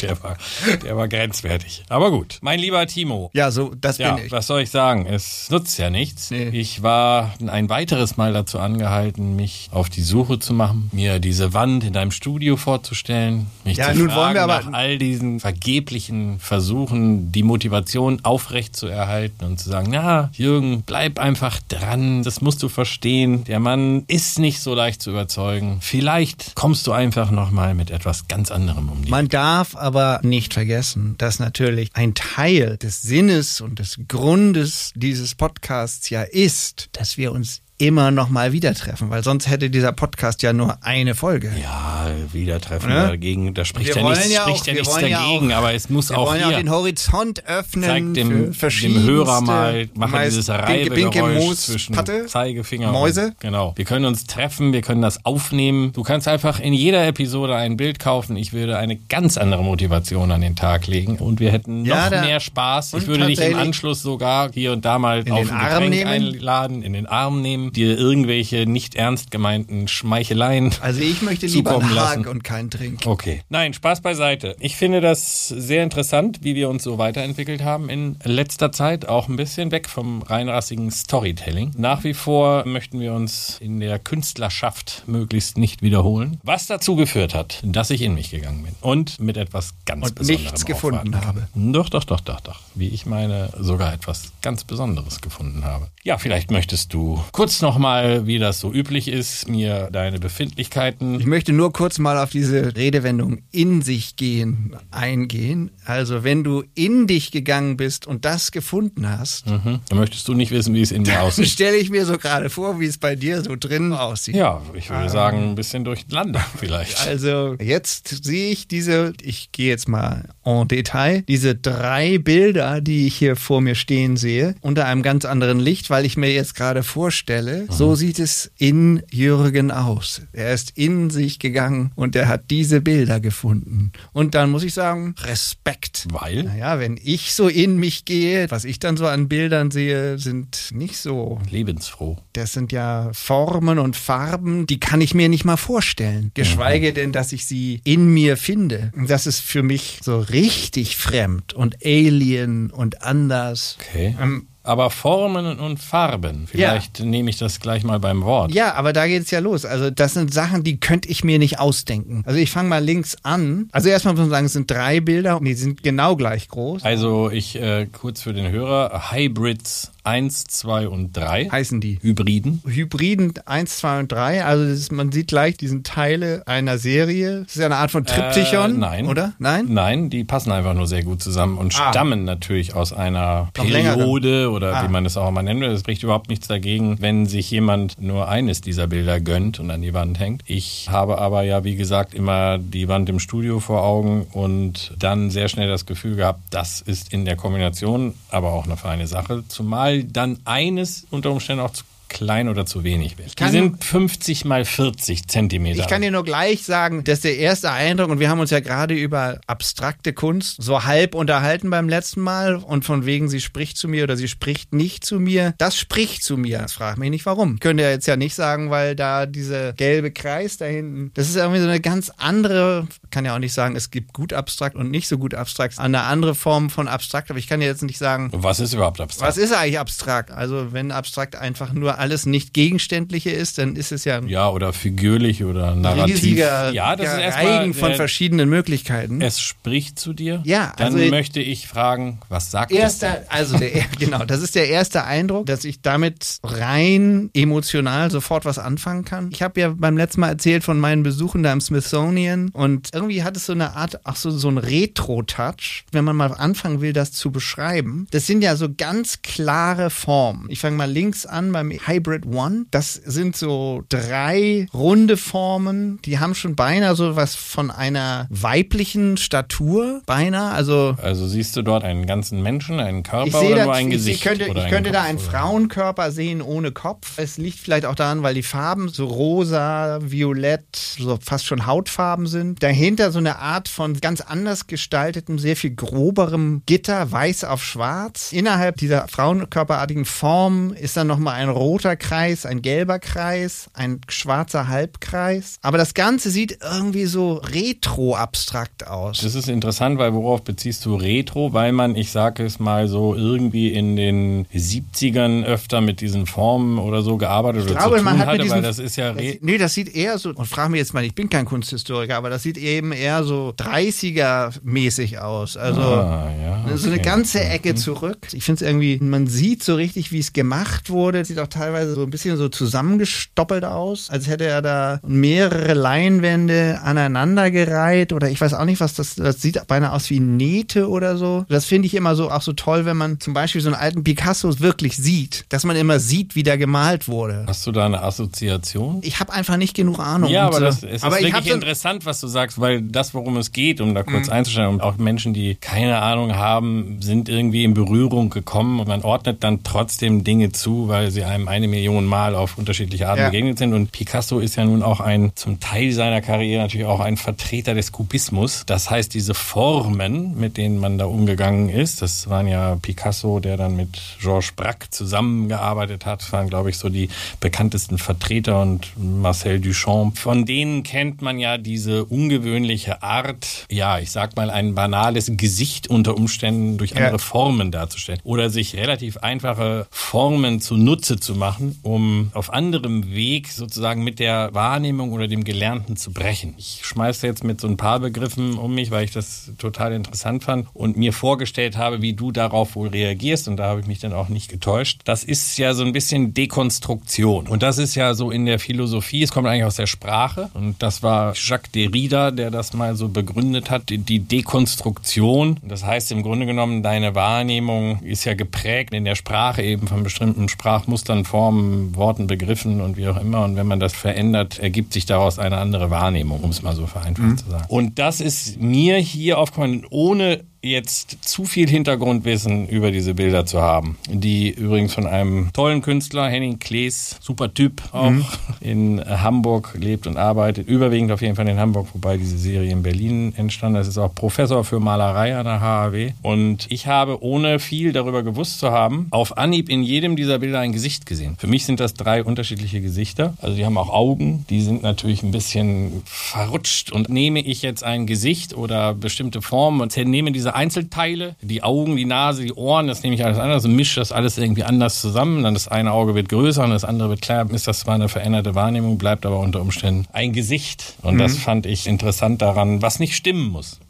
Der, 0.00 0.22
war, 0.22 0.36
der 0.84 0.96
war 0.96 1.08
grenzwertig. 1.08 1.84
Aber 1.88 2.10
gut. 2.10 2.38
Mein 2.42 2.58
lieber 2.60 2.86
Timo. 2.86 3.30
Ja, 3.34 3.50
so 3.50 3.72
das 3.80 3.98
Ja, 3.98 4.14
bin 4.14 4.26
ich. 4.26 4.32
was 4.32 4.46
soll 4.46 4.60
ich 4.62 4.70
sagen? 4.70 5.06
Es 5.06 5.48
nutzt 5.50 5.78
ja 5.78 5.90
nichts. 5.90 6.30
Nee. 6.30 6.48
Ich 6.50 6.82
war 6.82 7.34
ein 7.46 7.68
weiteres 7.68 8.16
Mal 8.16 8.32
dazu 8.32 8.58
angehalten, 8.58 9.36
mich 9.36 9.68
auf 9.72 9.88
die 9.90 10.02
Suche 10.02 10.38
zu 10.38 10.52
machen, 10.54 10.90
mir 10.92 11.18
diese 11.18 11.54
Wand 11.54 11.84
in 11.84 11.92
deinem 11.92 12.10
Studio 12.10 12.56
vorzustellen, 12.56 13.46
mich 13.64 13.78
Ja, 13.78 13.92
zu 13.92 13.98
nun 13.98 14.10
fragen 14.10 14.16
wollen 14.20 14.34
wir 14.34 14.42
aber- 14.42 14.70
nach 14.70 14.72
all 14.78 14.98
diesen 14.98 15.40
vergeblichen 15.40 16.38
Versuchen, 16.38 17.32
die 17.32 17.42
Motivation 17.42 18.20
aufrecht 18.24 18.76
zu 18.76 18.86
erhalten 18.86 19.44
und 19.44 19.58
zu 19.58 19.70
sagen, 19.70 19.88
na, 19.90 20.30
Jürgen, 20.34 20.82
bleib 20.84 21.18
einfach 21.18 21.60
dran, 21.68 22.22
das 22.22 22.40
musst 22.40 22.62
du 22.62 22.68
verstehen. 22.68 23.44
Der 23.44 23.60
Mann 23.60 24.04
ist 24.08 24.38
nicht 24.38 24.60
so 24.60 24.74
leicht 24.74 25.00
zu 25.02 25.10
überzeugen. 25.10 25.78
Vielleicht 25.80 26.54
kommst 26.54 26.86
du 26.86 26.92
einfach 26.92 27.30
noch 27.30 27.50
mal 27.50 27.74
mit 27.74 27.90
etwas 27.90 28.28
ganz 28.28 28.50
anderem 28.50 28.88
um 28.88 29.02
die 29.04 29.10
Man 29.10 29.28
darf 29.28 29.63
aber 29.74 30.20
nicht 30.22 30.54
vergessen, 30.54 31.14
dass 31.18 31.38
natürlich 31.38 31.90
ein 31.94 32.14
Teil 32.14 32.76
des 32.76 33.02
Sinnes 33.02 33.60
und 33.60 33.78
des 33.78 33.98
Grundes 34.06 34.92
dieses 34.94 35.34
Podcasts 35.34 36.10
ja 36.10 36.22
ist, 36.22 36.90
dass 36.92 37.16
wir 37.16 37.32
uns 37.32 37.62
immer 37.78 38.10
noch 38.12 38.28
mal 38.28 38.52
wieder 38.52 38.72
treffen, 38.74 39.10
weil 39.10 39.24
sonst 39.24 39.48
hätte 39.50 39.68
dieser 39.68 39.90
Podcast 39.92 40.42
ja 40.42 40.52
nur 40.52 40.78
eine 40.82 41.14
Folge. 41.16 41.50
Ja, 41.60 42.06
wieder 42.32 42.60
treffen 42.60 42.88
Ne? 42.90 43.08
dagegen. 43.08 43.52
Da 43.52 43.64
spricht 43.64 43.94
Wir 43.96 44.02
ja 44.02 44.08
nichts, 44.08 44.30
ja 44.32 44.42
spricht 44.42 44.60
auch- 44.62 44.66
ja 44.66 44.72
nichts 44.74 44.88
wollen 44.94 45.06
ja 45.08 45.18
dagegen, 45.18 45.52
auch- 45.52 45.56
aber 45.56 45.74
es 45.74 45.88
muss 45.90 46.10
Wir 46.10 46.18
auch 46.18 46.28
wollen 46.28 46.40
ja 46.40 46.46
auch 46.46 46.50
hier. 46.50 46.58
den 46.58 46.70
Horizont 46.70 47.44
öffnen. 47.46 47.84
Zeig 47.84 48.14
dem, 48.14 48.54
für 48.54 48.68
dem 48.70 49.02
Hörer 49.02 49.40
mal, 49.40 49.88
mach 49.94 50.08
mal 50.08 50.18
meist 50.18 50.32
dieses 50.36 50.48
Reibegeräusch 50.50 51.56
zwischen 51.56 51.94
Patte, 51.94 52.26
Zeigefinger 52.26 52.92
Mäuse. 52.92 53.26
und 53.26 53.40
genau. 53.40 53.72
Wir 53.76 53.84
können 53.84 54.04
uns 54.04 54.26
treffen, 54.26 54.72
wir 54.72 54.82
können 54.82 55.02
das 55.02 55.24
aufnehmen. 55.24 55.92
Du 55.92 56.02
kannst 56.02 56.28
einfach 56.28 56.60
in 56.60 56.72
jeder 56.72 57.04
Episode 57.06 57.56
ein 57.56 57.76
Bild 57.76 57.98
kaufen. 57.98 58.36
Ich 58.36 58.52
würde 58.52 58.78
eine 58.78 58.96
ganz 58.96 59.36
andere 59.36 59.64
Motivation 59.64 60.30
an 60.30 60.40
den 60.40 60.54
Tag 60.56 60.86
legen 60.86 61.16
und 61.18 61.40
wir 61.40 61.50
hätten 61.50 61.84
Ja, 61.84 62.04
noch 62.04 62.10
da- 62.10 62.20
mehr 62.22 62.40
Spaß. 62.40 62.94
Ich 62.94 63.06
würde 63.08 63.26
dich 63.26 63.40
im 63.40 63.56
Anschluss 63.58 64.00
sogar 64.02 64.50
hier 64.52 64.72
und 64.72 64.84
da 64.84 64.98
mal 64.98 65.18
auf 65.18 65.24
den 65.24 65.34
Getränk 65.58 65.90
nehmen? 65.90 66.06
einladen, 66.08 66.82
in 66.82 66.92
den 66.92 67.06
Arm 67.06 67.42
nehmen, 67.42 67.63
dir 67.70 67.98
irgendwelche 67.98 68.66
nicht 68.66 68.94
ernst 68.94 69.30
gemeinten 69.30 69.88
Schmeicheleien 69.88 70.72
Also 70.80 71.00
ich 71.00 71.22
möchte 71.22 71.46
lieber 71.46 71.78
einen 71.80 71.94
lassen. 71.94 72.26
und 72.26 72.44
keinen 72.44 72.70
Trink. 72.70 73.02
Okay. 73.06 73.42
Nein, 73.48 73.74
Spaß 73.74 74.00
beiseite. 74.00 74.56
Ich 74.60 74.76
finde 74.76 75.00
das 75.00 75.48
sehr 75.48 75.82
interessant, 75.82 76.40
wie 76.42 76.54
wir 76.54 76.68
uns 76.68 76.82
so 76.82 76.98
weiterentwickelt 76.98 77.62
haben 77.62 77.88
in 77.88 78.18
letzter 78.24 78.72
Zeit. 78.72 79.08
Auch 79.08 79.28
ein 79.28 79.36
bisschen 79.36 79.70
weg 79.70 79.88
vom 79.88 80.22
reinrassigen 80.22 80.90
Storytelling. 80.90 81.72
Nach 81.76 82.04
wie 82.04 82.14
vor 82.14 82.66
möchten 82.66 83.00
wir 83.00 83.12
uns 83.14 83.58
in 83.60 83.80
der 83.80 83.98
Künstlerschaft 83.98 85.04
möglichst 85.06 85.58
nicht 85.58 85.82
wiederholen. 85.82 86.38
Was 86.42 86.66
dazu 86.66 86.96
geführt 86.96 87.34
hat, 87.34 87.60
dass 87.64 87.90
ich 87.90 88.02
in 88.02 88.14
mich 88.14 88.30
gegangen 88.30 88.62
bin. 88.62 88.74
Und 88.80 89.20
mit 89.20 89.36
etwas 89.36 89.74
ganz 89.84 90.08
Und 90.08 90.14
Besonderem 90.16 90.44
nichts 90.44 90.66
gefunden 90.66 91.10
kann. 91.12 91.72
Doch, 91.72 91.88
doch, 91.88 92.04
doch, 92.04 92.20
doch, 92.20 92.40
doch. 92.40 92.60
Wie 92.74 92.88
ich 92.88 93.06
meine, 93.06 93.50
sogar 93.58 93.92
etwas 93.92 94.32
ganz 94.42 94.64
Besonderes 94.64 95.20
gefunden 95.20 95.64
habe. 95.64 95.88
Ja, 96.02 96.18
vielleicht 96.18 96.50
möchtest 96.50 96.92
du 96.92 97.22
kurz 97.32 97.53
nochmal, 97.62 98.26
wie 98.26 98.38
das 98.38 98.60
so 98.60 98.72
üblich 98.72 99.08
ist, 99.08 99.48
mir 99.48 99.88
deine 99.92 100.18
Befindlichkeiten 100.18 101.20
Ich 101.20 101.26
möchte 101.26 101.52
nur 101.52 101.72
kurz 101.72 101.98
mal 101.98 102.18
auf 102.22 102.30
diese 102.30 102.76
Redewendung 102.76 103.42
in 103.52 103.82
sich 103.82 104.16
gehen 104.16 104.76
eingehen. 104.90 105.70
Also 105.84 106.24
wenn 106.24 106.44
du 106.44 106.64
in 106.74 107.06
dich 107.06 107.30
gegangen 107.30 107.76
bist 107.76 108.06
und 108.06 108.24
das 108.24 108.50
gefunden 108.52 109.08
hast, 109.08 109.44
Mhm. 109.46 109.80
Dann 109.88 109.98
möchtest 109.98 110.26
du 110.28 110.34
nicht 110.34 110.50
wissen, 110.50 110.74
wie 110.74 110.80
es 110.82 110.90
in 110.90 111.04
dann 111.04 111.18
aussieht. 111.18 111.48
stelle 111.48 111.76
ich 111.76 111.90
mir 111.90 112.06
so 112.06 112.18
gerade 112.18 112.50
vor, 112.50 112.80
wie 112.80 112.86
es 112.86 112.98
bei 112.98 113.14
dir 113.14 113.42
so 113.42 113.56
drin 113.58 113.92
aussieht. 113.92 114.34
Ja, 114.36 114.62
ich 114.74 114.90
würde 114.90 115.08
sagen, 115.10 115.50
ein 115.50 115.54
bisschen 115.54 115.84
durcheinander 115.84 116.40
vielleicht. 116.56 117.06
Also 117.06 117.54
jetzt 117.60 118.24
sehe 118.24 118.50
ich 118.50 118.66
diese, 118.68 119.12
ich 119.22 119.52
gehe 119.52 119.68
jetzt 119.68 119.88
mal 119.88 120.28
en 120.44 120.66
Detail, 120.68 121.22
diese 121.28 121.54
drei 121.54 122.18
Bilder, 122.18 122.80
die 122.80 123.06
ich 123.06 123.16
hier 123.16 123.36
vor 123.36 123.60
mir 123.60 123.74
stehen 123.74 124.16
sehe, 124.16 124.54
unter 124.60 124.86
einem 124.86 125.02
ganz 125.02 125.24
anderen 125.24 125.60
Licht, 125.60 125.90
weil 125.90 126.04
ich 126.04 126.16
mir 126.16 126.32
jetzt 126.32 126.54
gerade 126.54 126.82
vorstelle, 126.82 127.43
so 127.68 127.94
sieht 127.94 128.18
es 128.18 128.50
in 128.58 129.02
Jürgen 129.10 129.70
aus. 129.70 130.22
Er 130.32 130.52
ist 130.52 130.72
in 130.76 131.10
sich 131.10 131.38
gegangen 131.38 131.92
und 131.94 132.16
er 132.16 132.28
hat 132.28 132.50
diese 132.50 132.80
Bilder 132.80 133.20
gefunden. 133.20 133.92
Und 134.12 134.34
dann 134.34 134.50
muss 134.50 134.62
ich 134.62 134.74
sagen, 134.74 135.14
Respekt. 135.22 136.06
Weil? 136.10 136.44
Naja, 136.44 136.78
wenn 136.78 136.98
ich 137.02 137.34
so 137.34 137.48
in 137.48 137.76
mich 137.76 138.04
gehe, 138.04 138.50
was 138.50 138.64
ich 138.64 138.78
dann 138.78 138.96
so 138.96 139.06
an 139.06 139.28
Bildern 139.28 139.70
sehe, 139.70 140.18
sind 140.18 140.70
nicht 140.72 140.96
so 140.96 141.40
Lebensfroh. 141.50 142.18
das 142.32 142.52
sind 142.52 142.72
ja 142.72 143.10
Formen 143.12 143.78
und 143.78 143.96
Farben, 143.96 144.66
die 144.66 144.80
kann 144.80 145.00
ich 145.00 145.14
mir 145.14 145.28
nicht 145.28 145.44
mal 145.44 145.56
vorstellen. 145.56 146.30
Geschweige 146.34 146.92
denn, 146.92 147.12
dass 147.12 147.32
ich 147.32 147.46
sie 147.46 147.80
in 147.84 148.12
mir 148.12 148.36
finde. 148.36 148.92
Das 149.06 149.26
ist 149.26 149.40
für 149.40 149.62
mich 149.62 150.00
so 150.02 150.18
richtig 150.18 150.96
fremd 150.96 151.52
und 151.52 151.84
alien 151.84 152.70
und 152.70 153.02
anders. 153.02 153.78
Okay. 153.80 154.16
Ähm, 154.20 154.46
Aber 154.64 154.90
Formen 154.90 155.58
und 155.60 155.78
Farben, 155.78 156.46
vielleicht 156.50 157.00
nehme 157.00 157.28
ich 157.30 157.36
das 157.38 157.60
gleich 157.60 157.84
mal 157.84 158.00
beim 158.00 158.22
Wort. 158.22 158.52
Ja, 158.52 158.74
aber 158.74 158.92
da 158.92 159.06
geht's 159.06 159.30
ja 159.30 159.38
los. 159.40 159.64
Also 159.66 159.90
das 159.90 160.14
sind 160.14 160.32
Sachen, 160.32 160.64
die 160.64 160.80
könnte 160.80 161.08
ich 161.08 161.22
mir 161.22 161.38
nicht 161.38 161.58
ausdenken. 161.60 162.22
Also 162.26 162.38
ich 162.40 162.50
fange 162.50 162.70
mal 162.70 162.82
links 162.82 163.16
an. 163.22 163.68
Also 163.72 163.90
erstmal 163.90 164.14
muss 164.14 164.22
man 164.22 164.30
sagen, 164.30 164.46
es 164.46 164.54
sind 164.54 164.70
drei 164.70 165.00
Bilder 165.00 165.38
und 165.38 165.44
die 165.44 165.54
sind 165.54 165.82
genau 165.82 166.16
gleich 166.16 166.48
groß. 166.48 166.82
Also 166.82 167.30
ich, 167.30 167.56
äh, 167.60 167.86
kurz 167.92 168.22
für 168.22 168.32
den 168.32 168.50
Hörer, 168.50 169.12
Hybrids 169.12 169.92
1, 170.04 170.44
2 170.44 170.88
und 170.88 171.16
3. 171.16 171.48
Heißen 171.50 171.80
die. 171.80 171.98
Hybriden. 172.02 172.62
Hybriden 172.66 173.32
1, 173.46 173.78
2 173.78 174.00
und 174.00 174.12
3. 174.12 174.44
Also 174.44 174.64
ist, 174.64 174.92
man 174.92 175.10
sieht 175.12 175.28
gleich, 175.28 175.56
die 175.56 175.66
sind 175.68 175.86
Teile 175.86 176.42
einer 176.46 176.76
Serie. 176.76 177.42
Das 177.44 177.54
ist 177.54 177.60
ja 177.60 177.66
eine 177.66 177.76
Art 177.76 177.90
von 177.90 178.04
Triptychon, 178.04 178.74
Äh, 178.74 178.78
nein. 178.78 179.06
oder? 179.06 179.32
Nein? 179.38 179.64
Nein, 179.68 180.10
die 180.10 180.24
passen 180.24 180.52
einfach 180.52 180.74
nur 180.74 180.86
sehr 180.86 181.04
gut 181.04 181.22
zusammen 181.22 181.56
und 181.56 181.74
Ah. 181.80 181.90
stammen 181.90 182.24
natürlich 182.24 182.74
aus 182.74 182.92
einer 182.92 183.44
Noch. 183.56 183.64
Periode 183.64 184.50
oder 184.54 184.74
Ah. 184.76 184.84
wie 184.84 184.92
man 184.92 185.04
es 185.06 185.16
auch 185.16 185.28
immer 185.28 185.42
nennen 185.42 185.60
will. 185.60 185.70
Es 185.70 185.80
spricht 185.80 186.02
überhaupt 186.02 186.28
nichts 186.28 186.48
dagegen, 186.48 186.96
wenn 187.00 187.26
sich 187.26 187.50
jemand 187.50 188.00
nur 188.00 188.28
eines 188.28 188.60
dieser 188.60 188.86
Bilder 188.86 189.20
gönnt 189.20 189.60
und 189.60 189.70
an 189.70 189.82
die 189.82 189.92
Wand 189.94 190.18
hängt. 190.18 190.42
Ich 190.46 190.88
habe 190.90 191.18
aber 191.18 191.42
ja, 191.42 191.64
wie 191.64 191.76
gesagt, 191.76 192.14
immer 192.14 192.58
die 192.58 192.88
Wand 192.88 193.08
im 193.08 193.18
Studio 193.20 193.60
vor 193.60 193.82
Augen 193.82 194.26
und 194.32 194.94
dann 194.98 195.30
sehr 195.30 195.48
schnell 195.48 195.68
das 195.68 195.84
Gefühl 195.86 196.16
gehabt, 196.16 196.40
das 196.50 196.80
ist 196.80 197.12
in 197.12 197.24
der 197.24 197.36
Kombination 197.36 198.14
aber 198.30 198.52
auch 198.52 198.64
eine 198.64 198.76
feine 198.76 199.06
Sache. 199.06 199.44
Zumal 199.48 200.04
dann 200.04 200.38
eines 200.44 201.06
unter 201.10 201.30
Umständen 201.30 201.62
auch 201.62 201.70
zu 201.70 201.84
klein 202.14 202.48
oder 202.48 202.64
zu 202.64 202.84
wenig 202.84 203.18
wird. 203.18 203.38
Die 203.38 203.48
sind 203.48 203.84
50 203.84 204.44
mal 204.44 204.64
40 204.64 205.26
Zentimeter. 205.26 205.80
Ich 205.80 205.88
kann 205.88 206.00
dir 206.00 206.12
nur 206.12 206.24
gleich 206.24 206.62
sagen, 206.62 207.02
dass 207.04 207.20
der 207.20 207.36
erste 207.36 207.72
Eindruck, 207.72 208.08
und 208.08 208.20
wir 208.20 208.30
haben 208.30 208.38
uns 208.40 208.50
ja 208.50 208.60
gerade 208.60 208.94
über 208.94 209.40
abstrakte 209.48 210.12
Kunst 210.12 210.62
so 210.62 210.84
halb 210.84 211.14
unterhalten 211.14 211.68
beim 211.70 211.88
letzten 211.88 212.20
Mal 212.20 212.54
und 212.56 212.84
von 212.84 213.04
wegen, 213.04 213.28
sie 213.28 213.40
spricht 213.40 213.76
zu 213.76 213.88
mir 213.88 214.04
oder 214.04 214.16
sie 214.16 214.28
spricht 214.28 214.72
nicht 214.72 215.04
zu 215.04 215.18
mir. 215.18 215.54
Das 215.58 215.76
spricht 215.76 216.22
zu 216.22 216.36
mir. 216.36 216.58
Das 216.58 216.72
fragt 216.74 216.98
mich 216.98 217.10
nicht 217.10 217.26
warum. 217.26 217.58
Könnt 217.58 217.80
ihr 217.80 217.90
jetzt 217.90 218.06
ja 218.06 218.16
nicht 218.16 218.34
sagen, 218.36 218.70
weil 218.70 218.94
da 218.94 219.26
dieser 219.26 219.72
gelbe 219.72 220.12
Kreis 220.12 220.56
da 220.56 220.66
hinten, 220.66 221.10
das 221.14 221.28
ist 221.28 221.36
irgendwie 221.36 221.60
so 221.60 221.68
eine 221.68 221.80
ganz 221.80 222.12
andere, 222.16 222.86
kann 223.10 223.24
ja 223.24 223.34
auch 223.34 223.40
nicht 223.40 223.52
sagen, 223.52 223.74
es 223.74 223.90
gibt 223.90 224.12
gut 224.12 224.32
abstrakt 224.32 224.76
und 224.76 224.90
nicht 224.90 225.08
so 225.08 225.18
gut 225.18 225.34
abstrakt, 225.34 225.80
eine 225.80 226.02
andere 226.04 226.36
Form 226.36 226.70
von 226.70 226.86
abstrakt, 226.86 227.30
aber 227.30 227.40
ich 227.40 227.48
kann 227.48 227.58
dir 227.58 227.66
jetzt 227.66 227.82
nicht 227.82 227.98
sagen, 227.98 228.30
Was 228.32 228.60
ist 228.60 228.72
überhaupt 228.72 229.00
abstrakt? 229.00 229.28
was 229.28 229.36
ist 229.36 229.52
eigentlich 229.52 229.80
abstrakt? 229.80 230.30
Also 230.30 230.72
wenn 230.72 230.92
abstrakt 230.92 231.34
einfach 231.34 231.72
nur 231.72 231.98
alles 232.04 232.26
nicht 232.26 232.52
gegenständliche 232.52 233.30
ist, 233.30 233.56
dann 233.56 233.76
ist 233.76 233.92
es 233.92 234.04
ja 234.04 234.20
Ja, 234.26 234.50
oder 234.50 234.74
figürlich 234.74 235.42
oder 235.42 235.74
narrativ. 235.74 236.16
riesiger 236.16 236.70
ja, 236.70 236.94
das 236.96 237.14
ist 237.14 237.18
erstmal 237.18 237.56
Reigen 237.56 237.72
von 237.72 237.92
äh, 237.92 237.94
verschiedenen 237.94 238.50
Möglichkeiten. 238.50 239.22
Es 239.22 239.40
spricht 239.40 239.98
zu 239.98 240.12
dir. 240.12 240.42
Ja, 240.44 240.74
Dann 240.76 240.94
also- 240.94 241.10
möchte 241.10 241.40
ich 241.40 241.66
fragen, 241.66 242.20
was 242.28 242.50
sagt 242.50 242.72
es? 242.72 242.76
Erster, 242.78 243.22
also 243.28 243.56
der, 243.56 243.70
genau, 243.98 244.26
das 244.26 244.42
ist 244.42 244.54
der 244.54 244.68
erste 244.68 245.04
Eindruck, 245.04 245.46
dass 245.46 245.64
ich 245.64 245.80
damit 245.80 246.36
rein 246.44 247.30
emotional 247.32 248.10
sofort 248.10 248.44
was 248.44 248.58
anfangen 248.58 249.06
kann. 249.06 249.30
Ich 249.32 249.40
habe 249.42 249.58
ja 249.60 249.72
beim 249.74 249.96
letzten 249.96 250.20
Mal 250.20 250.28
erzählt 250.28 250.62
von 250.62 250.78
meinen 250.78 251.02
Besuchen 251.02 251.42
da 251.42 251.52
im 251.54 251.62
Smithsonian 251.62 252.50
und 252.50 252.90
irgendwie 252.92 253.22
hat 253.22 253.34
es 253.38 253.46
so 253.46 253.54
eine 253.54 253.76
Art, 253.76 254.00
ach 254.04 254.16
so, 254.16 254.30
so 254.30 254.50
ein 254.50 254.58
Retro-Touch, 254.58 255.84
wenn 255.92 256.04
man 256.04 256.16
mal 256.16 256.32
anfangen 256.34 256.80
will, 256.82 256.92
das 256.92 257.12
zu 257.12 257.30
beschreiben. 257.30 258.06
Das 258.10 258.26
sind 258.26 258.42
ja 258.42 258.56
so 258.56 258.68
ganz 258.76 259.22
klare 259.22 259.88
Formen. 259.88 260.46
Ich 260.50 260.60
fange 260.60 260.76
mal 260.76 260.90
links 260.90 261.24
an 261.24 261.52
beim 261.52 261.70
Hybrid 261.86 262.26
One. 262.26 262.66
Das 262.70 262.94
sind 262.94 263.36
so 263.36 263.82
drei 263.88 264.66
runde 264.72 265.16
Formen, 265.16 266.00
die 266.04 266.18
haben 266.18 266.34
schon 266.34 266.54
beinahe 266.56 266.94
so 266.96 267.16
was 267.16 267.34
von 267.34 267.70
einer 267.70 268.26
weiblichen 268.30 269.16
Statur, 269.16 270.02
beinahe, 270.06 270.52
also 270.52 270.96
Also 271.02 271.26
siehst 271.26 271.56
du 271.56 271.62
dort 271.62 271.84
einen 271.84 272.06
ganzen 272.06 272.42
Menschen, 272.42 272.80
einen 272.80 273.02
Körper 273.02 273.42
oder 273.42 273.64
nur 273.64 273.74
ein 273.74 273.88
ich, 273.88 273.94
Gesicht? 273.94 274.16
ich 274.18 274.22
könnte, 274.24 274.44
ich 274.46 274.68
könnte 274.68 274.90
da 274.92 275.02
einen 275.02 275.18
Frauenkörper 275.18 276.10
sehen 276.10 276.42
ohne 276.42 276.72
Kopf. 276.72 277.18
Es 277.18 277.38
liegt 277.38 277.58
vielleicht 277.58 277.86
auch 277.86 277.94
daran, 277.94 278.22
weil 278.22 278.34
die 278.34 278.42
Farben 278.42 278.88
so 278.88 279.06
rosa, 279.06 279.98
violett, 280.02 280.76
so 280.76 281.18
fast 281.20 281.46
schon 281.46 281.66
Hautfarben 281.66 282.26
sind. 282.26 282.62
Dahinter 282.62 283.10
so 283.12 283.18
eine 283.18 283.38
Art 283.38 283.68
von 283.68 284.00
ganz 284.00 284.20
anders 284.20 284.66
gestaltetem, 284.66 285.38
sehr 285.38 285.56
viel 285.56 285.74
groberem 285.74 286.62
Gitter, 286.66 287.10
weiß 287.10 287.44
auf 287.44 287.62
schwarz. 287.62 288.32
Innerhalb 288.32 288.76
dieser 288.76 289.08
frauenkörperartigen 289.08 290.04
Form 290.04 290.72
ist 290.72 290.96
dann 290.96 291.06
nochmal 291.06 291.34
ein 291.34 291.48
roter 291.74 291.96
Kreis, 291.96 292.46
ein 292.46 292.62
gelber 292.62 293.00
Kreis, 293.00 293.68
ein 293.74 294.00
schwarzer 294.08 294.68
Halbkreis. 294.68 295.58
Aber 295.60 295.76
das 295.76 295.92
Ganze 295.94 296.30
sieht 296.30 296.58
irgendwie 296.62 297.06
so 297.06 297.34
retro-abstrakt 297.38 298.86
aus. 298.86 299.18
Das 299.22 299.34
ist 299.34 299.48
interessant, 299.48 299.98
weil 299.98 300.14
worauf 300.14 300.44
beziehst 300.44 300.86
du 300.86 300.94
Retro? 300.94 301.52
Weil 301.52 301.72
man, 301.72 301.96
ich 301.96 302.12
sage 302.12 302.44
es 302.44 302.60
mal 302.60 302.86
so, 302.86 303.16
irgendwie 303.16 303.72
in 303.72 303.96
den 303.96 304.46
70ern 304.54 305.44
öfter 305.44 305.80
mit 305.80 306.00
diesen 306.00 306.26
Formen 306.26 306.78
oder 306.78 307.02
so 307.02 307.16
gearbeitet 307.16 307.64
oder 307.64 307.72
glaube, 307.72 307.90
zu 307.90 307.96
tun 307.96 308.04
man 308.04 308.18
hat 308.20 308.26
hatte, 308.28 308.36
mit 308.36 308.44
diesem, 308.44 308.56
weil 308.58 308.62
das 308.62 308.78
ist 308.78 308.94
ja 308.94 309.12
das, 309.12 309.20
Re 309.20 309.38
nee, 309.40 309.58
das 309.58 309.74
sieht 309.74 309.92
eher 309.92 310.16
so, 310.18 310.30
und 310.30 310.46
frag 310.46 310.68
mich 310.68 310.78
jetzt 310.78 310.94
mal, 310.94 311.04
ich 311.04 311.16
bin 311.16 311.28
kein 311.28 311.44
Kunsthistoriker, 311.44 312.16
aber 312.16 312.30
das 312.30 312.44
sieht 312.44 312.56
eben 312.56 312.92
eher 312.92 313.24
so 313.24 313.52
30er-mäßig 313.58 315.18
aus. 315.18 315.56
Also 315.56 315.80
Ah, 315.80 316.30
ja, 316.40 316.76
so 316.76 316.86
eine 316.86 317.00
okay. 317.00 317.04
ganze 317.04 317.40
Ecke 317.42 317.74
zurück. 317.74 318.28
Ich 318.32 318.44
finde 318.44 318.64
es 318.64 318.70
irgendwie, 318.70 318.98
man 319.00 319.26
sieht 319.26 319.64
so 319.64 319.74
richtig, 319.74 320.12
wie 320.12 320.20
es 320.20 320.32
gemacht 320.32 320.88
wurde. 320.88 321.24
Sieht 321.24 321.40
auch 321.40 321.48
teilweise 321.48 321.63
so 321.94 322.02
ein 322.02 322.10
bisschen 322.10 322.36
so 322.36 322.48
zusammengestoppelt 322.48 323.64
aus, 323.64 324.10
als 324.10 324.26
hätte 324.28 324.44
er 324.46 324.62
da 324.62 325.00
mehrere 325.06 325.74
Leinwände 325.74 326.80
aneinandergereiht 326.82 328.12
oder 328.12 328.30
ich 328.30 328.40
weiß 328.40 328.54
auch 328.54 328.64
nicht, 328.64 328.80
was 328.80 328.94
das, 328.94 329.14
das 329.16 329.40
sieht 329.40 329.66
beinahe 329.66 329.92
aus 329.92 330.10
wie 330.10 330.20
Nähte 330.20 330.88
oder 330.88 331.16
so. 331.16 331.44
Das 331.48 331.64
finde 331.64 331.86
ich 331.86 331.94
immer 331.94 332.14
so 332.14 332.30
auch 332.30 332.42
so 332.42 332.52
toll, 332.52 332.84
wenn 332.84 332.96
man 332.96 333.20
zum 333.20 333.34
Beispiel 333.34 333.60
so 333.60 333.68
einen 333.68 333.76
alten 333.76 334.04
Picasso 334.04 334.60
wirklich 334.60 334.96
sieht, 334.96 335.44
dass 335.48 335.64
man 335.64 335.76
immer 335.76 335.98
sieht, 336.00 336.34
wie 336.34 336.42
der 336.42 336.58
gemalt 336.58 337.08
wurde. 337.08 337.44
Hast 337.46 337.66
du 337.66 337.72
da 337.72 337.86
eine 337.86 338.02
Assoziation? 338.02 339.00
Ich 339.02 339.20
habe 339.20 339.32
einfach 339.32 339.56
nicht 339.56 339.74
genug 339.74 339.98
Ahnung. 339.98 340.30
Ja, 340.30 340.46
aber 340.46 340.56
zu- 340.58 340.62
das, 340.64 340.82
es 340.82 341.02
aber 341.02 341.18
ist 341.20 341.26
hab 341.26 341.32
wirklich 341.44 341.48
so, 341.48 341.54
interessant, 341.54 342.06
was 342.06 342.20
du 342.20 342.26
sagst, 342.28 342.60
weil 342.60 342.82
das, 342.82 343.14
worum 343.14 343.36
es 343.36 343.52
geht, 343.52 343.80
um 343.80 343.94
da 343.94 344.02
Mhm. 344.02 344.06
kurz 344.06 344.28
einzusteigen, 344.28 344.74
und 344.74 344.80
auch 344.82 344.96
Menschen, 344.96 345.34
die 345.34 345.54
keine 345.56 345.98
Ahnung 346.00 346.34
haben, 346.36 346.98
sind 347.00 347.28
irgendwie 347.28 347.64
in 347.64 347.74
Berührung 347.74 348.30
gekommen 348.30 348.80
und 348.80 348.88
man 348.88 349.02
ordnet 349.02 349.42
dann 349.42 349.62
trotzdem 349.62 350.24
Dinge 350.24 350.52
zu, 350.52 350.88
weil 350.88 351.10
sie 351.10 351.24
einem 351.24 351.48
eine 351.54 351.68
Million 351.68 352.04
Mal 352.04 352.34
auf 352.34 352.58
unterschiedliche 352.58 353.08
Arten 353.08 353.20
Ja. 353.22 353.26
begegnet 353.30 353.58
sind. 353.58 353.72
Und 353.74 353.92
Picasso 353.92 354.40
ist 354.40 354.56
ja 354.56 354.64
nun 354.64 354.82
auch 354.82 355.00
ein, 355.00 355.32
zum 355.34 355.60
Teil 355.60 355.92
seiner 355.92 356.20
Karriere 356.20 356.62
natürlich 356.62 356.86
auch 356.86 357.00
ein 357.00 357.16
Vertreter 357.16 357.74
des 357.74 357.92
Kubismus. 357.92 358.64
Das 358.66 358.90
heißt, 358.90 359.14
diese 359.14 359.34
Formen, 359.34 360.38
mit 360.38 360.56
denen 360.56 360.78
man 360.78 360.98
da 360.98 361.04
umgegangen 361.06 361.68
ist, 361.68 362.02
das 362.02 362.28
waren 362.28 362.48
ja 362.48 362.76
Picasso, 362.82 363.40
der 363.40 363.56
dann 363.56 363.76
mit 363.76 363.98
Georges 364.20 364.52
Braque 364.52 364.90
zusammengearbeitet 364.90 366.06
hat, 366.06 366.30
waren, 366.32 366.48
glaube 366.48 366.70
ich, 366.70 366.78
so 366.78 366.88
die 366.88 367.08
bekanntesten 367.40 367.98
Vertreter 367.98 368.60
und 368.62 368.92
Marcel 368.96 369.60
Duchamp. 369.60 370.18
Von 370.18 370.44
denen 370.44 370.82
kennt 370.82 371.22
man 371.22 371.38
ja 371.38 371.56
diese 371.58 372.04
ungewöhnliche 372.04 373.02
Art, 373.02 373.66
ja, 373.70 373.98
ich 373.98 374.10
sag 374.10 374.36
mal, 374.36 374.50
ein 374.50 374.74
banales 374.74 375.30
Gesicht 375.36 375.88
unter 375.88 376.16
Umständen 376.16 376.76
durch 376.78 376.96
andere 376.96 377.12
Ja. 377.12 377.18
Formen 377.18 377.70
darzustellen. 377.70 378.20
Oder 378.24 378.50
sich 378.50 378.76
relativ 378.76 379.18
einfache 379.18 379.86
Formen 379.90 380.60
zunutze 380.60 381.18
zu 381.18 381.34
machen, 381.34 381.43
um 381.82 382.30
auf 382.34 382.52
anderem 382.52 383.12
Weg 383.12 383.48
sozusagen 383.48 384.04
mit 384.04 384.18
der 384.18 384.52
Wahrnehmung 384.54 385.12
oder 385.12 385.28
dem 385.28 385.44
Gelernten 385.44 385.96
zu 385.96 386.12
brechen. 386.12 386.54
Ich 386.58 386.80
schmeiße 386.84 387.26
jetzt 387.26 387.44
mit 387.44 387.60
so 387.60 387.68
ein 387.68 387.76
paar 387.76 388.00
Begriffen 388.00 388.58
um 388.58 388.74
mich, 388.74 388.90
weil 388.90 389.04
ich 389.04 389.12
das 389.12 389.52
total 389.58 389.92
interessant 389.92 390.44
fand 390.44 390.68
und 390.74 390.96
mir 390.96 391.12
vorgestellt 391.12 391.76
habe, 391.76 392.02
wie 392.02 392.14
du 392.14 392.32
darauf 392.32 392.76
wohl 392.76 392.88
reagierst. 392.88 393.48
Und 393.48 393.56
da 393.56 393.66
habe 393.66 393.80
ich 393.80 393.86
mich 393.86 393.98
dann 393.98 394.12
auch 394.12 394.28
nicht 394.28 394.50
getäuscht. 394.50 395.02
Das 395.04 395.24
ist 395.24 395.58
ja 395.58 395.74
so 395.74 395.84
ein 395.84 395.92
bisschen 395.92 396.34
Dekonstruktion. 396.34 397.48
Und 397.48 397.62
das 397.62 397.78
ist 397.78 397.94
ja 397.94 398.14
so 398.14 398.30
in 398.30 398.46
der 398.46 398.58
Philosophie, 398.58 399.22
es 399.22 399.32
kommt 399.32 399.46
eigentlich 399.46 399.64
aus 399.64 399.76
der 399.76 399.86
Sprache. 399.86 400.50
Und 400.54 400.82
das 400.82 401.02
war 401.02 401.34
Jacques 401.34 401.72
Derrida, 401.72 402.30
der 402.30 402.50
das 402.50 402.72
mal 402.72 402.96
so 402.96 403.08
begründet 403.08 403.70
hat, 403.70 403.90
die 403.90 404.20
Dekonstruktion. 404.20 405.58
Das 405.62 405.84
heißt 405.84 406.12
im 406.12 406.22
Grunde 406.22 406.46
genommen, 406.46 406.82
deine 406.82 407.14
Wahrnehmung 407.14 408.00
ist 408.02 408.24
ja 408.24 408.34
geprägt 408.34 408.94
in 408.94 409.04
der 409.04 409.14
Sprache 409.14 409.62
eben 409.62 409.88
von 409.88 410.02
bestimmten 410.02 410.48
Sprachmustern, 410.48 411.24
Formen, 411.34 411.96
Worten, 411.96 412.28
Begriffen 412.28 412.80
und 412.80 412.96
wie 412.96 413.08
auch 413.08 413.20
immer. 413.20 413.42
Und 413.42 413.56
wenn 413.56 413.66
man 413.66 413.80
das 413.80 413.92
verändert, 413.92 414.60
ergibt 414.60 414.92
sich 414.92 415.04
daraus 415.04 415.40
eine 415.40 415.56
andere 415.56 415.90
Wahrnehmung, 415.90 416.38
um 416.44 416.50
es 416.50 416.62
mal 416.62 416.76
so 416.76 416.86
vereinfacht 416.86 417.40
zu 417.40 417.50
sagen. 417.50 417.64
Und 417.66 417.98
das 417.98 418.20
ist 418.20 418.60
mir 418.60 418.98
hier 418.98 419.40
aufgefallen, 419.40 419.84
ohne 419.90 420.44
jetzt 420.64 421.18
zu 421.20 421.44
viel 421.44 421.68
Hintergrundwissen 421.68 422.68
über 422.68 422.90
diese 422.90 423.14
Bilder 423.14 423.44
zu 423.46 423.60
haben, 423.60 423.98
die 424.08 424.50
übrigens 424.50 424.94
von 424.94 425.06
einem 425.06 425.50
tollen 425.52 425.82
Künstler, 425.82 426.28
Henning 426.28 426.58
Klees, 426.58 427.16
super 427.20 427.52
Typ, 427.52 427.82
auch 427.92 428.12
in 428.60 429.02
Hamburg 429.04 429.74
lebt 429.78 430.06
und 430.06 430.16
arbeitet, 430.16 430.66
überwiegend 430.66 431.12
auf 431.12 431.20
jeden 431.20 431.36
Fall 431.36 431.48
in 431.48 431.58
Hamburg, 431.58 431.88
wobei 431.92 432.16
diese 432.16 432.38
Serie 432.38 432.72
in 432.72 432.82
Berlin 432.82 433.34
entstanden 433.36 433.80
ist. 433.80 433.88
ist 433.88 433.98
auch 433.98 434.14
Professor 434.14 434.64
für 434.64 434.80
Malerei 434.80 435.36
an 435.36 435.44
der 435.44 435.60
HAW. 435.60 436.12
Und 436.22 436.66
ich 436.70 436.86
habe, 436.86 437.22
ohne 437.22 437.58
viel 437.58 437.92
darüber 437.92 438.22
gewusst 438.22 438.58
zu 438.58 438.70
haben, 438.70 439.08
auf 439.10 439.36
Anhieb 439.36 439.68
in 439.68 439.82
jedem 439.82 440.16
dieser 440.16 440.38
Bilder 440.38 440.60
ein 440.60 440.72
Gesicht 440.72 441.06
gesehen. 441.06 441.36
Für 441.38 441.46
mich 441.46 441.66
sind 441.66 441.80
das 441.80 441.94
drei 441.94 442.24
unterschiedliche 442.24 442.80
Gesichter. 442.80 443.34
Also 443.40 443.56
die 443.56 443.64
haben 443.64 443.76
auch 443.76 443.90
Augen, 443.90 444.46
die 444.48 444.62
sind 444.62 444.82
natürlich 444.82 445.22
ein 445.22 445.30
bisschen 445.30 446.02
verrutscht. 446.06 446.90
Und 446.90 447.08
nehme 447.08 447.40
ich 447.40 447.62
jetzt 447.62 447.84
ein 447.84 448.06
Gesicht 448.06 448.56
oder 448.56 448.94
bestimmte 448.94 449.42
Formen 449.42 449.80
und 449.80 449.94
nehme 449.96 450.32
diese 450.32 450.53
Einzelteile, 450.54 451.36
die 451.42 451.62
Augen, 451.62 451.96
die 451.96 452.04
Nase, 452.04 452.44
die 452.44 452.52
Ohren, 452.52 452.86
das 452.86 453.02
nehme 453.02 453.14
ich 453.14 453.24
alles 453.24 453.38
anders 453.38 453.64
und 453.64 453.74
mische 453.74 454.00
das 454.00 454.12
alles 454.12 454.38
irgendwie 454.38 454.64
anders 454.64 455.00
zusammen. 455.00 455.42
Dann 455.42 455.54
das 455.54 455.68
eine 455.68 455.92
Auge 455.92 456.14
wird 456.14 456.28
größer 456.28 456.64
und 456.64 456.70
das 456.70 456.84
andere 456.84 457.10
wird 457.10 457.22
kleiner. 457.22 457.50
Ist 457.52 457.66
das 457.66 457.80
zwar 457.80 457.94
eine 457.94 458.08
veränderte 458.08 458.54
Wahrnehmung, 458.54 458.98
bleibt 458.98 459.26
aber 459.26 459.40
unter 459.40 459.60
Umständen 459.60 460.06
ein 460.12 460.32
Gesicht. 460.32 460.94
Und 461.02 461.18
das 461.18 461.36
fand 461.36 461.66
ich 461.66 461.86
interessant 461.86 462.42
daran, 462.42 462.82
was 462.82 462.98
nicht 462.98 463.14
stimmen 463.14 463.50
muss. 463.50 463.80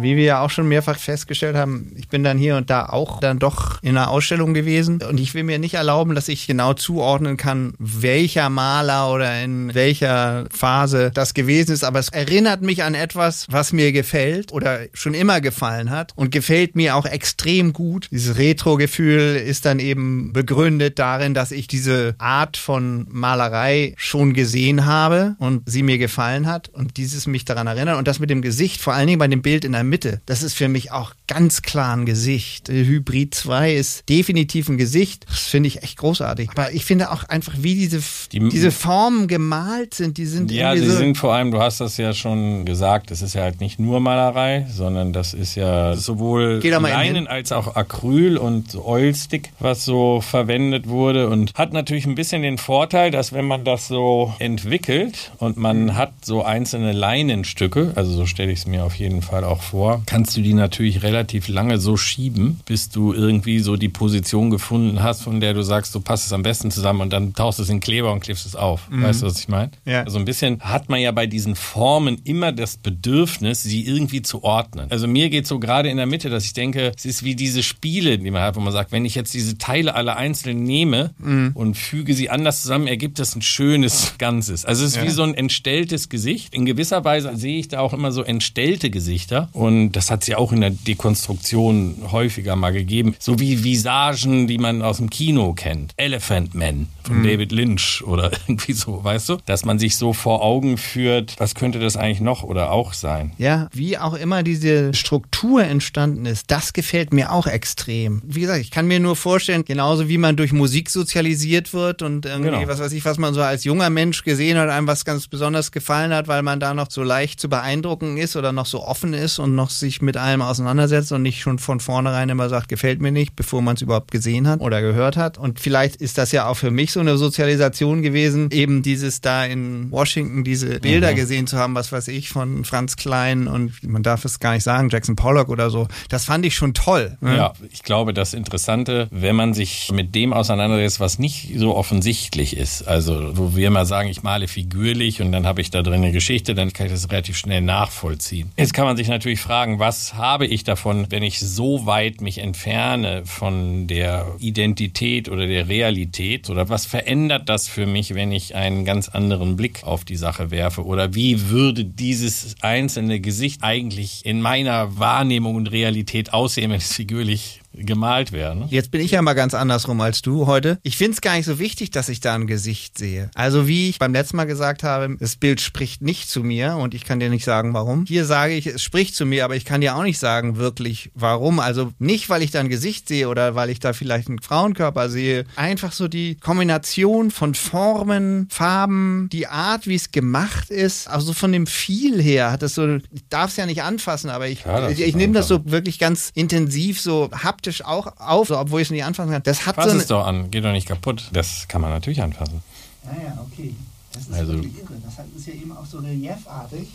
Wie 0.00 0.16
wir 0.16 0.24
ja 0.24 0.42
auch 0.42 0.50
schon 0.50 0.68
mehrfach 0.68 0.96
festgestellt 0.96 1.56
haben, 1.56 1.92
ich 1.96 2.08
bin 2.08 2.22
dann 2.22 2.38
hier 2.38 2.56
und 2.56 2.70
da 2.70 2.86
auch 2.86 3.18
dann 3.18 3.40
doch 3.40 3.82
in 3.82 3.96
einer 3.96 4.10
Ausstellung 4.10 4.54
gewesen. 4.54 5.02
Und 5.02 5.18
ich 5.18 5.34
will 5.34 5.42
mir 5.42 5.58
nicht 5.58 5.74
erlauben, 5.74 6.14
dass 6.14 6.28
ich 6.28 6.46
genau 6.46 6.72
zuordnen 6.74 7.36
kann, 7.36 7.74
welcher 7.78 8.48
Maler 8.48 9.12
oder 9.12 9.42
in 9.42 9.74
welcher 9.74 10.46
Phase 10.52 11.10
das 11.12 11.34
gewesen 11.34 11.72
ist, 11.72 11.82
aber 11.82 11.98
es 11.98 12.10
erinnert 12.10 12.62
mich 12.62 12.84
an 12.84 12.94
etwas, 12.94 13.46
was 13.50 13.72
mir 13.72 13.90
gefällt 13.90 14.52
oder 14.52 14.80
schon 14.92 15.14
immer 15.14 15.40
gefallen 15.40 15.90
hat 15.90 16.12
und 16.14 16.30
gefällt 16.30 16.76
mir 16.76 16.94
auch 16.94 17.04
extrem 17.04 17.72
gut. 17.72 18.08
Dieses 18.12 18.38
Retro-Gefühl 18.38 19.34
ist 19.34 19.64
dann 19.64 19.80
eben 19.80 20.32
begründet 20.32 21.00
darin, 21.00 21.34
dass 21.34 21.50
ich 21.50 21.66
diese 21.66 22.14
Art 22.18 22.56
von 22.56 23.06
Malerei 23.10 23.94
schon 23.96 24.32
gesehen 24.32 24.86
habe 24.86 25.34
und 25.40 25.62
sie 25.66 25.82
mir 25.82 25.98
gefallen 25.98 26.46
hat 26.46 26.68
und 26.68 26.96
dieses 26.96 27.26
mich 27.26 27.44
daran 27.44 27.66
erinnert. 27.66 27.98
Und 27.98 28.06
das 28.06 28.20
mit 28.20 28.30
dem 28.30 28.42
Gesicht, 28.42 28.80
vor 28.80 28.94
allen 28.94 29.08
Dingen 29.08 29.18
bei 29.18 29.26
dem 29.26 29.42
Bild 29.42 29.64
in 29.64 29.72
der 29.72 29.87
Mitte, 29.88 30.20
das 30.26 30.42
ist 30.42 30.54
für 30.54 30.68
mich 30.68 30.92
auch 30.92 31.12
ganz 31.26 31.62
klar 31.62 31.94
ein 31.96 32.06
Gesicht. 32.06 32.68
Hybrid 32.68 33.34
2 33.34 33.74
ist 33.74 34.08
definitiv 34.08 34.68
ein 34.68 34.78
Gesicht. 34.78 35.26
Das 35.28 35.40
finde 35.46 35.66
ich 35.68 35.82
echt 35.82 35.98
großartig. 35.98 36.50
Aber 36.50 36.72
ich 36.72 36.84
finde 36.84 37.10
auch 37.10 37.24
einfach, 37.24 37.54
wie 37.58 37.74
diese, 37.74 38.00
Die- 38.32 38.48
diese 38.48 38.70
Formen 38.70 39.28
gemalt 39.28 39.94
sind, 39.94 40.16
die 40.18 40.26
sind 40.26 40.50
Ja, 40.50 40.74
sie 40.76 40.86
so. 40.86 40.96
sind 40.96 41.18
vor 41.18 41.34
allem, 41.34 41.50
du 41.50 41.60
hast 41.60 41.80
das 41.80 41.96
ja 41.96 42.12
schon 42.14 42.64
gesagt, 42.64 43.10
es 43.10 43.20
ist 43.22 43.34
ja 43.34 43.42
halt 43.42 43.60
nicht 43.60 43.78
nur 43.78 44.00
Malerei, 44.00 44.66
sondern 44.70 45.12
das 45.12 45.34
ist 45.34 45.54
ja 45.54 45.94
sowohl 45.96 46.60
Leinen 46.64 47.26
als 47.26 47.52
auch 47.52 47.76
Acryl 47.76 48.36
und 48.38 48.74
Oilstick, 48.76 49.50
was 49.58 49.84
so 49.84 50.20
verwendet 50.20 50.88
wurde 50.88 51.28
und 51.28 51.52
hat 51.54 51.72
natürlich 51.72 52.06
ein 52.06 52.14
bisschen 52.14 52.42
den 52.42 52.58
Vorteil, 52.58 53.10
dass 53.10 53.32
wenn 53.32 53.44
man 53.46 53.64
das 53.64 53.88
so 53.88 54.32
entwickelt 54.38 55.32
und 55.38 55.56
man 55.56 55.94
hat 55.96 56.12
so 56.24 56.42
einzelne 56.44 56.92
Leinenstücke, 56.92 57.92
also 57.94 58.12
so 58.12 58.26
stelle 58.26 58.52
ich 58.52 58.60
es 58.60 58.66
mir 58.66 58.84
auf 58.84 58.94
jeden 58.94 59.22
Fall 59.22 59.44
auch 59.44 59.62
vor, 59.62 59.77
vor, 59.78 60.02
kannst 60.06 60.36
du 60.36 60.40
die 60.40 60.54
natürlich 60.54 61.04
relativ 61.04 61.46
lange 61.46 61.78
so 61.78 61.96
schieben, 61.96 62.58
bis 62.66 62.88
du 62.88 63.12
irgendwie 63.12 63.60
so 63.60 63.76
die 63.76 63.88
Position 63.88 64.50
gefunden 64.50 65.04
hast, 65.04 65.22
von 65.22 65.38
der 65.38 65.54
du 65.54 65.62
sagst, 65.62 65.94
du 65.94 66.00
passt 66.00 66.26
es 66.26 66.32
am 66.32 66.42
besten 66.42 66.72
zusammen 66.72 67.00
und 67.02 67.12
dann 67.12 67.32
tauchst 67.32 67.60
du 67.60 67.62
es 67.62 67.68
in 67.68 67.78
Kleber 67.78 68.12
und 68.12 68.18
klebst 68.18 68.44
es 68.44 68.56
auf. 68.56 68.90
Mhm. 68.90 69.04
Weißt 69.04 69.22
du, 69.22 69.26
was 69.26 69.38
ich 69.38 69.46
meine? 69.46 69.70
Ja. 69.84 70.02
Also 70.02 70.18
ein 70.18 70.24
bisschen 70.24 70.58
hat 70.62 70.88
man 70.88 70.98
ja 70.98 71.12
bei 71.12 71.28
diesen 71.28 71.54
Formen 71.54 72.20
immer 72.24 72.50
das 72.50 72.76
Bedürfnis, 72.76 73.62
sie 73.62 73.86
irgendwie 73.86 74.20
zu 74.20 74.42
ordnen. 74.42 74.88
Also 74.90 75.06
mir 75.06 75.30
geht 75.30 75.46
so 75.46 75.60
gerade 75.60 75.88
in 75.90 75.96
der 75.96 76.06
Mitte, 76.06 76.28
dass 76.28 76.44
ich 76.44 76.54
denke, 76.54 76.90
es 76.96 77.04
ist 77.04 77.22
wie 77.22 77.36
diese 77.36 77.62
Spiele, 77.62 78.18
die 78.18 78.32
man 78.32 78.42
hat, 78.42 78.56
wo 78.56 78.60
man 78.60 78.72
sagt, 78.72 78.90
wenn 78.90 79.04
ich 79.04 79.14
jetzt 79.14 79.32
diese 79.32 79.58
Teile 79.58 79.94
alle 79.94 80.16
einzeln 80.16 80.64
nehme 80.64 81.14
mhm. 81.18 81.52
und 81.54 81.76
füge 81.76 82.14
sie 82.14 82.30
anders 82.30 82.62
zusammen, 82.62 82.88
ergibt 82.88 83.20
das 83.20 83.36
ein 83.36 83.42
schönes 83.42 84.14
Ganzes. 84.18 84.64
Also 84.64 84.84
es 84.84 84.90
ist 84.90 84.96
ja. 84.96 85.04
wie 85.04 85.10
so 85.10 85.22
ein 85.22 85.34
entstelltes 85.34 86.08
Gesicht. 86.08 86.52
In 86.52 86.66
gewisser 86.66 87.04
Weise 87.04 87.36
sehe 87.36 87.60
ich 87.60 87.68
da 87.68 87.78
auch 87.78 87.92
immer 87.92 88.10
so 88.10 88.24
entstellte 88.24 88.90
Gesichter 88.90 89.48
und 89.68 89.92
das 89.92 90.10
hat 90.10 90.22
es 90.22 90.28
ja 90.28 90.38
auch 90.38 90.50
in 90.50 90.62
der 90.62 90.70
Dekonstruktion 90.70 91.96
häufiger 92.10 92.56
mal 92.56 92.72
gegeben. 92.72 93.14
So 93.18 93.38
wie 93.38 93.62
Visagen, 93.64 94.46
die 94.46 94.58
man 94.58 94.80
aus 94.82 94.96
dem 94.96 95.10
Kino 95.10 95.52
kennt. 95.52 95.92
Elephant 95.96 96.54
Man 96.54 96.88
von 97.02 97.18
mhm. 97.18 97.24
David 97.24 97.52
Lynch 97.52 98.02
oder 98.06 98.30
irgendwie 98.46 98.72
so, 98.72 99.04
weißt 99.04 99.28
du? 99.28 99.36
Dass 99.44 99.64
man 99.64 99.78
sich 99.78 99.96
so 99.96 100.12
vor 100.12 100.42
Augen 100.42 100.78
führt, 100.78 101.34
was 101.38 101.54
könnte 101.54 101.78
das 101.78 101.96
eigentlich 101.96 102.20
noch 102.20 102.42
oder 102.42 102.72
auch 102.72 102.94
sein? 102.94 103.32
Ja, 103.36 103.68
wie 103.72 103.98
auch 103.98 104.14
immer 104.14 104.42
diese 104.42 104.94
Struktur 104.94 105.64
entstanden 105.64 106.24
ist, 106.24 106.50
das 106.50 106.72
gefällt 106.72 107.12
mir 107.12 107.30
auch 107.30 107.46
extrem. 107.46 108.22
Wie 108.24 108.40
gesagt, 108.40 108.60
ich 108.60 108.70
kann 108.70 108.86
mir 108.86 109.00
nur 109.00 109.16
vorstellen, 109.16 109.64
genauso 109.66 110.08
wie 110.08 110.18
man 110.18 110.36
durch 110.36 110.52
Musik 110.52 110.88
sozialisiert 110.88 111.74
wird 111.74 112.00
und 112.00 112.24
irgendwie, 112.24 112.50
genau. 112.50 112.68
was 112.68 112.80
weiß 112.80 112.92
ich, 112.92 113.04
was 113.04 113.18
man 113.18 113.34
so 113.34 113.42
als 113.42 113.64
junger 113.64 113.90
Mensch 113.90 114.24
gesehen 114.24 114.56
hat, 114.56 114.70
einem 114.70 114.86
was 114.86 115.04
ganz 115.04 115.28
besonders 115.28 115.72
gefallen 115.72 116.14
hat, 116.14 116.26
weil 116.26 116.42
man 116.42 116.58
da 116.58 116.72
noch 116.72 116.90
so 116.90 117.02
leicht 117.02 117.38
zu 117.38 117.50
beeindrucken 117.50 118.16
ist 118.16 118.34
oder 118.34 118.52
noch 118.52 118.66
so 118.66 118.82
offen 118.82 119.12
ist 119.12 119.38
und 119.38 119.54
noch 119.58 119.70
sich 119.70 120.00
mit 120.00 120.16
allem 120.16 120.40
auseinandersetzt 120.40 121.12
und 121.12 121.22
nicht 121.22 121.40
schon 121.40 121.58
von 121.58 121.80
vornherein 121.80 122.30
immer 122.30 122.48
sagt, 122.48 122.68
gefällt 122.68 123.02
mir 123.02 123.12
nicht, 123.12 123.36
bevor 123.36 123.60
man 123.60 123.76
es 123.76 123.82
überhaupt 123.82 124.10
gesehen 124.10 124.48
hat 124.48 124.60
oder 124.60 124.80
gehört 124.80 125.16
hat. 125.16 125.36
Und 125.36 125.60
vielleicht 125.60 125.96
ist 125.96 126.16
das 126.16 126.32
ja 126.32 126.46
auch 126.46 126.54
für 126.54 126.70
mich 126.70 126.92
so 126.92 127.00
eine 127.00 127.18
Sozialisation 127.18 128.00
gewesen, 128.00 128.50
eben 128.50 128.82
dieses 128.82 129.20
da 129.20 129.44
in 129.44 129.90
Washington 129.90 130.44
diese 130.44 130.80
Bilder 130.80 131.12
mhm. 131.12 131.16
gesehen 131.16 131.46
zu 131.46 131.58
haben, 131.58 131.74
was 131.74 131.92
weiß 131.92 132.08
ich, 132.08 132.30
von 132.30 132.64
Franz 132.64 132.96
Klein 132.96 133.48
und 133.48 133.82
man 133.82 134.02
darf 134.02 134.24
es 134.24 134.40
gar 134.40 134.54
nicht 134.54 134.64
sagen, 134.64 134.88
Jackson 134.88 135.16
Pollock 135.16 135.48
oder 135.48 135.68
so. 135.70 135.88
Das 136.08 136.24
fand 136.24 136.46
ich 136.46 136.54
schon 136.54 136.72
toll. 136.72 137.18
Ne? 137.20 137.36
Ja, 137.36 137.52
ich 137.70 137.82
glaube, 137.82 138.14
das 138.14 138.32
Interessante, 138.32 139.08
wenn 139.10 139.36
man 139.36 139.52
sich 139.52 139.90
mit 139.92 140.14
dem 140.14 140.32
auseinandersetzt, 140.32 141.00
was 141.00 141.18
nicht 141.18 141.52
so 141.56 141.74
offensichtlich 141.74 142.56
ist, 142.56 142.86
also 142.86 143.36
wo 143.36 143.56
wir 143.56 143.70
mal 143.70 143.84
sagen, 143.84 144.08
ich 144.08 144.22
male 144.22 144.48
figürlich 144.48 145.20
und 145.20 145.32
dann 145.32 145.46
habe 145.46 145.60
ich 145.60 145.70
da 145.70 145.82
drin 145.82 145.94
eine 145.94 146.12
Geschichte, 146.12 146.54
dann 146.54 146.72
kann 146.72 146.86
ich 146.86 146.92
das 146.92 147.10
relativ 147.10 147.36
schnell 147.36 147.60
nachvollziehen. 147.60 148.52
Jetzt 148.56 148.72
kann 148.72 148.84
man 148.84 148.96
sich 148.96 149.08
natürlich 149.08 149.37
fragen, 149.40 149.78
was 149.78 150.14
habe 150.14 150.46
ich 150.46 150.64
davon, 150.64 151.06
wenn 151.10 151.22
ich 151.22 151.40
so 151.40 151.86
weit 151.86 152.20
mich 152.20 152.38
entferne 152.38 153.24
von 153.24 153.86
der 153.86 154.36
Identität 154.38 155.28
oder 155.28 155.46
der 155.46 155.68
Realität? 155.68 156.50
Oder 156.50 156.68
was 156.68 156.86
verändert 156.86 157.48
das 157.48 157.68
für 157.68 157.86
mich, 157.86 158.14
wenn 158.14 158.32
ich 158.32 158.54
einen 158.54 158.84
ganz 158.84 159.08
anderen 159.08 159.56
Blick 159.56 159.84
auf 159.84 160.04
die 160.04 160.16
Sache 160.16 160.50
werfe? 160.50 160.84
Oder 160.84 161.14
wie 161.14 161.48
würde 161.48 161.84
dieses 161.84 162.56
einzelne 162.60 163.20
Gesicht 163.20 163.62
eigentlich 163.62 164.24
in 164.24 164.40
meiner 164.40 164.98
Wahrnehmung 164.98 165.56
und 165.56 165.68
Realität 165.68 166.32
aussehen, 166.32 166.70
wenn 166.70 166.78
es 166.78 166.92
figürlich 166.92 167.60
gemalt 167.78 168.32
werden. 168.32 168.64
Jetzt 168.68 168.90
bin 168.90 169.00
ich 169.00 169.12
ja 169.12 169.22
mal 169.22 169.34
ganz 169.34 169.54
andersrum 169.54 170.00
als 170.00 170.22
du 170.22 170.46
heute. 170.46 170.78
Ich 170.82 170.96
finde 170.96 171.12
es 171.12 171.20
gar 171.20 171.36
nicht 171.36 171.46
so 171.46 171.58
wichtig, 171.58 171.90
dass 171.90 172.08
ich 172.08 172.20
da 172.20 172.34
ein 172.34 172.46
Gesicht 172.46 172.98
sehe. 172.98 173.30
Also 173.34 173.68
wie 173.68 173.88
ich 173.88 173.98
beim 173.98 174.12
letzten 174.12 174.36
Mal 174.36 174.44
gesagt 174.44 174.82
habe, 174.82 175.16
das 175.18 175.36
Bild 175.36 175.60
spricht 175.60 176.02
nicht 176.02 176.28
zu 176.28 176.42
mir 176.42 176.76
und 176.76 176.94
ich 176.94 177.04
kann 177.04 177.20
dir 177.20 177.30
nicht 177.30 177.44
sagen, 177.44 177.74
warum. 177.74 178.04
Hier 178.06 178.24
sage 178.24 178.54
ich, 178.54 178.66
es 178.66 178.82
spricht 178.82 179.14
zu 179.14 179.26
mir, 179.26 179.44
aber 179.44 179.56
ich 179.56 179.64
kann 179.64 179.80
dir 179.80 179.96
auch 179.96 180.02
nicht 180.02 180.18
sagen 180.18 180.56
wirklich, 180.56 181.10
warum. 181.14 181.60
Also 181.60 181.92
nicht, 181.98 182.28
weil 182.28 182.42
ich 182.42 182.50
da 182.50 182.60
ein 182.60 182.68
Gesicht 182.68 183.08
sehe 183.08 183.28
oder 183.28 183.54
weil 183.54 183.70
ich 183.70 183.80
da 183.80 183.92
vielleicht 183.92 184.28
einen 184.28 184.40
Frauenkörper 184.40 185.08
sehe. 185.08 185.44
Einfach 185.56 185.92
so 185.92 186.08
die 186.08 186.36
Kombination 186.36 187.30
von 187.30 187.54
Formen, 187.54 188.48
Farben, 188.50 189.28
die 189.32 189.46
Art, 189.46 189.86
wie 189.86 189.94
es 189.94 190.10
gemacht 190.10 190.70
ist. 190.70 191.08
Also 191.08 191.32
von 191.32 191.52
dem 191.52 191.66
Viel 191.66 192.20
her 192.20 192.50
hat 192.50 192.62
es 192.62 192.74
so, 192.74 192.96
ich 192.96 193.28
darf 193.28 193.50
es 193.50 193.56
ja 193.56 193.66
nicht 193.66 193.82
anfassen, 193.82 194.30
aber 194.30 194.48
ich, 194.48 194.64
ja, 194.64 194.88
ich, 194.88 195.00
ich 195.00 195.14
nehme 195.14 195.34
das 195.34 195.48
so 195.48 195.60
wirklich 195.64 195.98
ganz 195.98 196.30
intensiv 196.34 197.00
so 197.00 197.30
haptisch 197.32 197.67
haptisch 197.68 197.84
auch 197.84 198.12
auf, 198.18 198.50
obwohl 198.50 198.80
ich 198.80 198.88
es 198.88 198.90
nicht 198.90 199.04
anfassen 199.04 199.32
kann. 199.32 199.42
Das 199.42 199.66
hat 199.66 199.76
Fass 199.76 199.90
so 199.90 199.98
es 199.98 200.06
doch 200.06 200.26
an, 200.26 200.50
geht 200.50 200.64
doch 200.64 200.72
nicht 200.72 200.88
kaputt. 200.88 201.28
Das 201.32 201.68
kann 201.68 201.80
man 201.80 201.90
natürlich 201.90 202.22
anfassen. 202.22 202.62
Ja, 203.04 203.22
ja, 203.22 203.38
okay. 203.50 203.74
Das 204.12 204.22
ist 204.22 204.32
also, 204.32 204.54
wirklich 204.54 204.78
irre. 204.78 204.94
Das 205.04 205.26
ist 205.36 205.46
ja 205.46 205.54
eben 205.54 205.76
auch 205.76 205.86
so 205.86 205.98
reliefartig. 205.98 206.88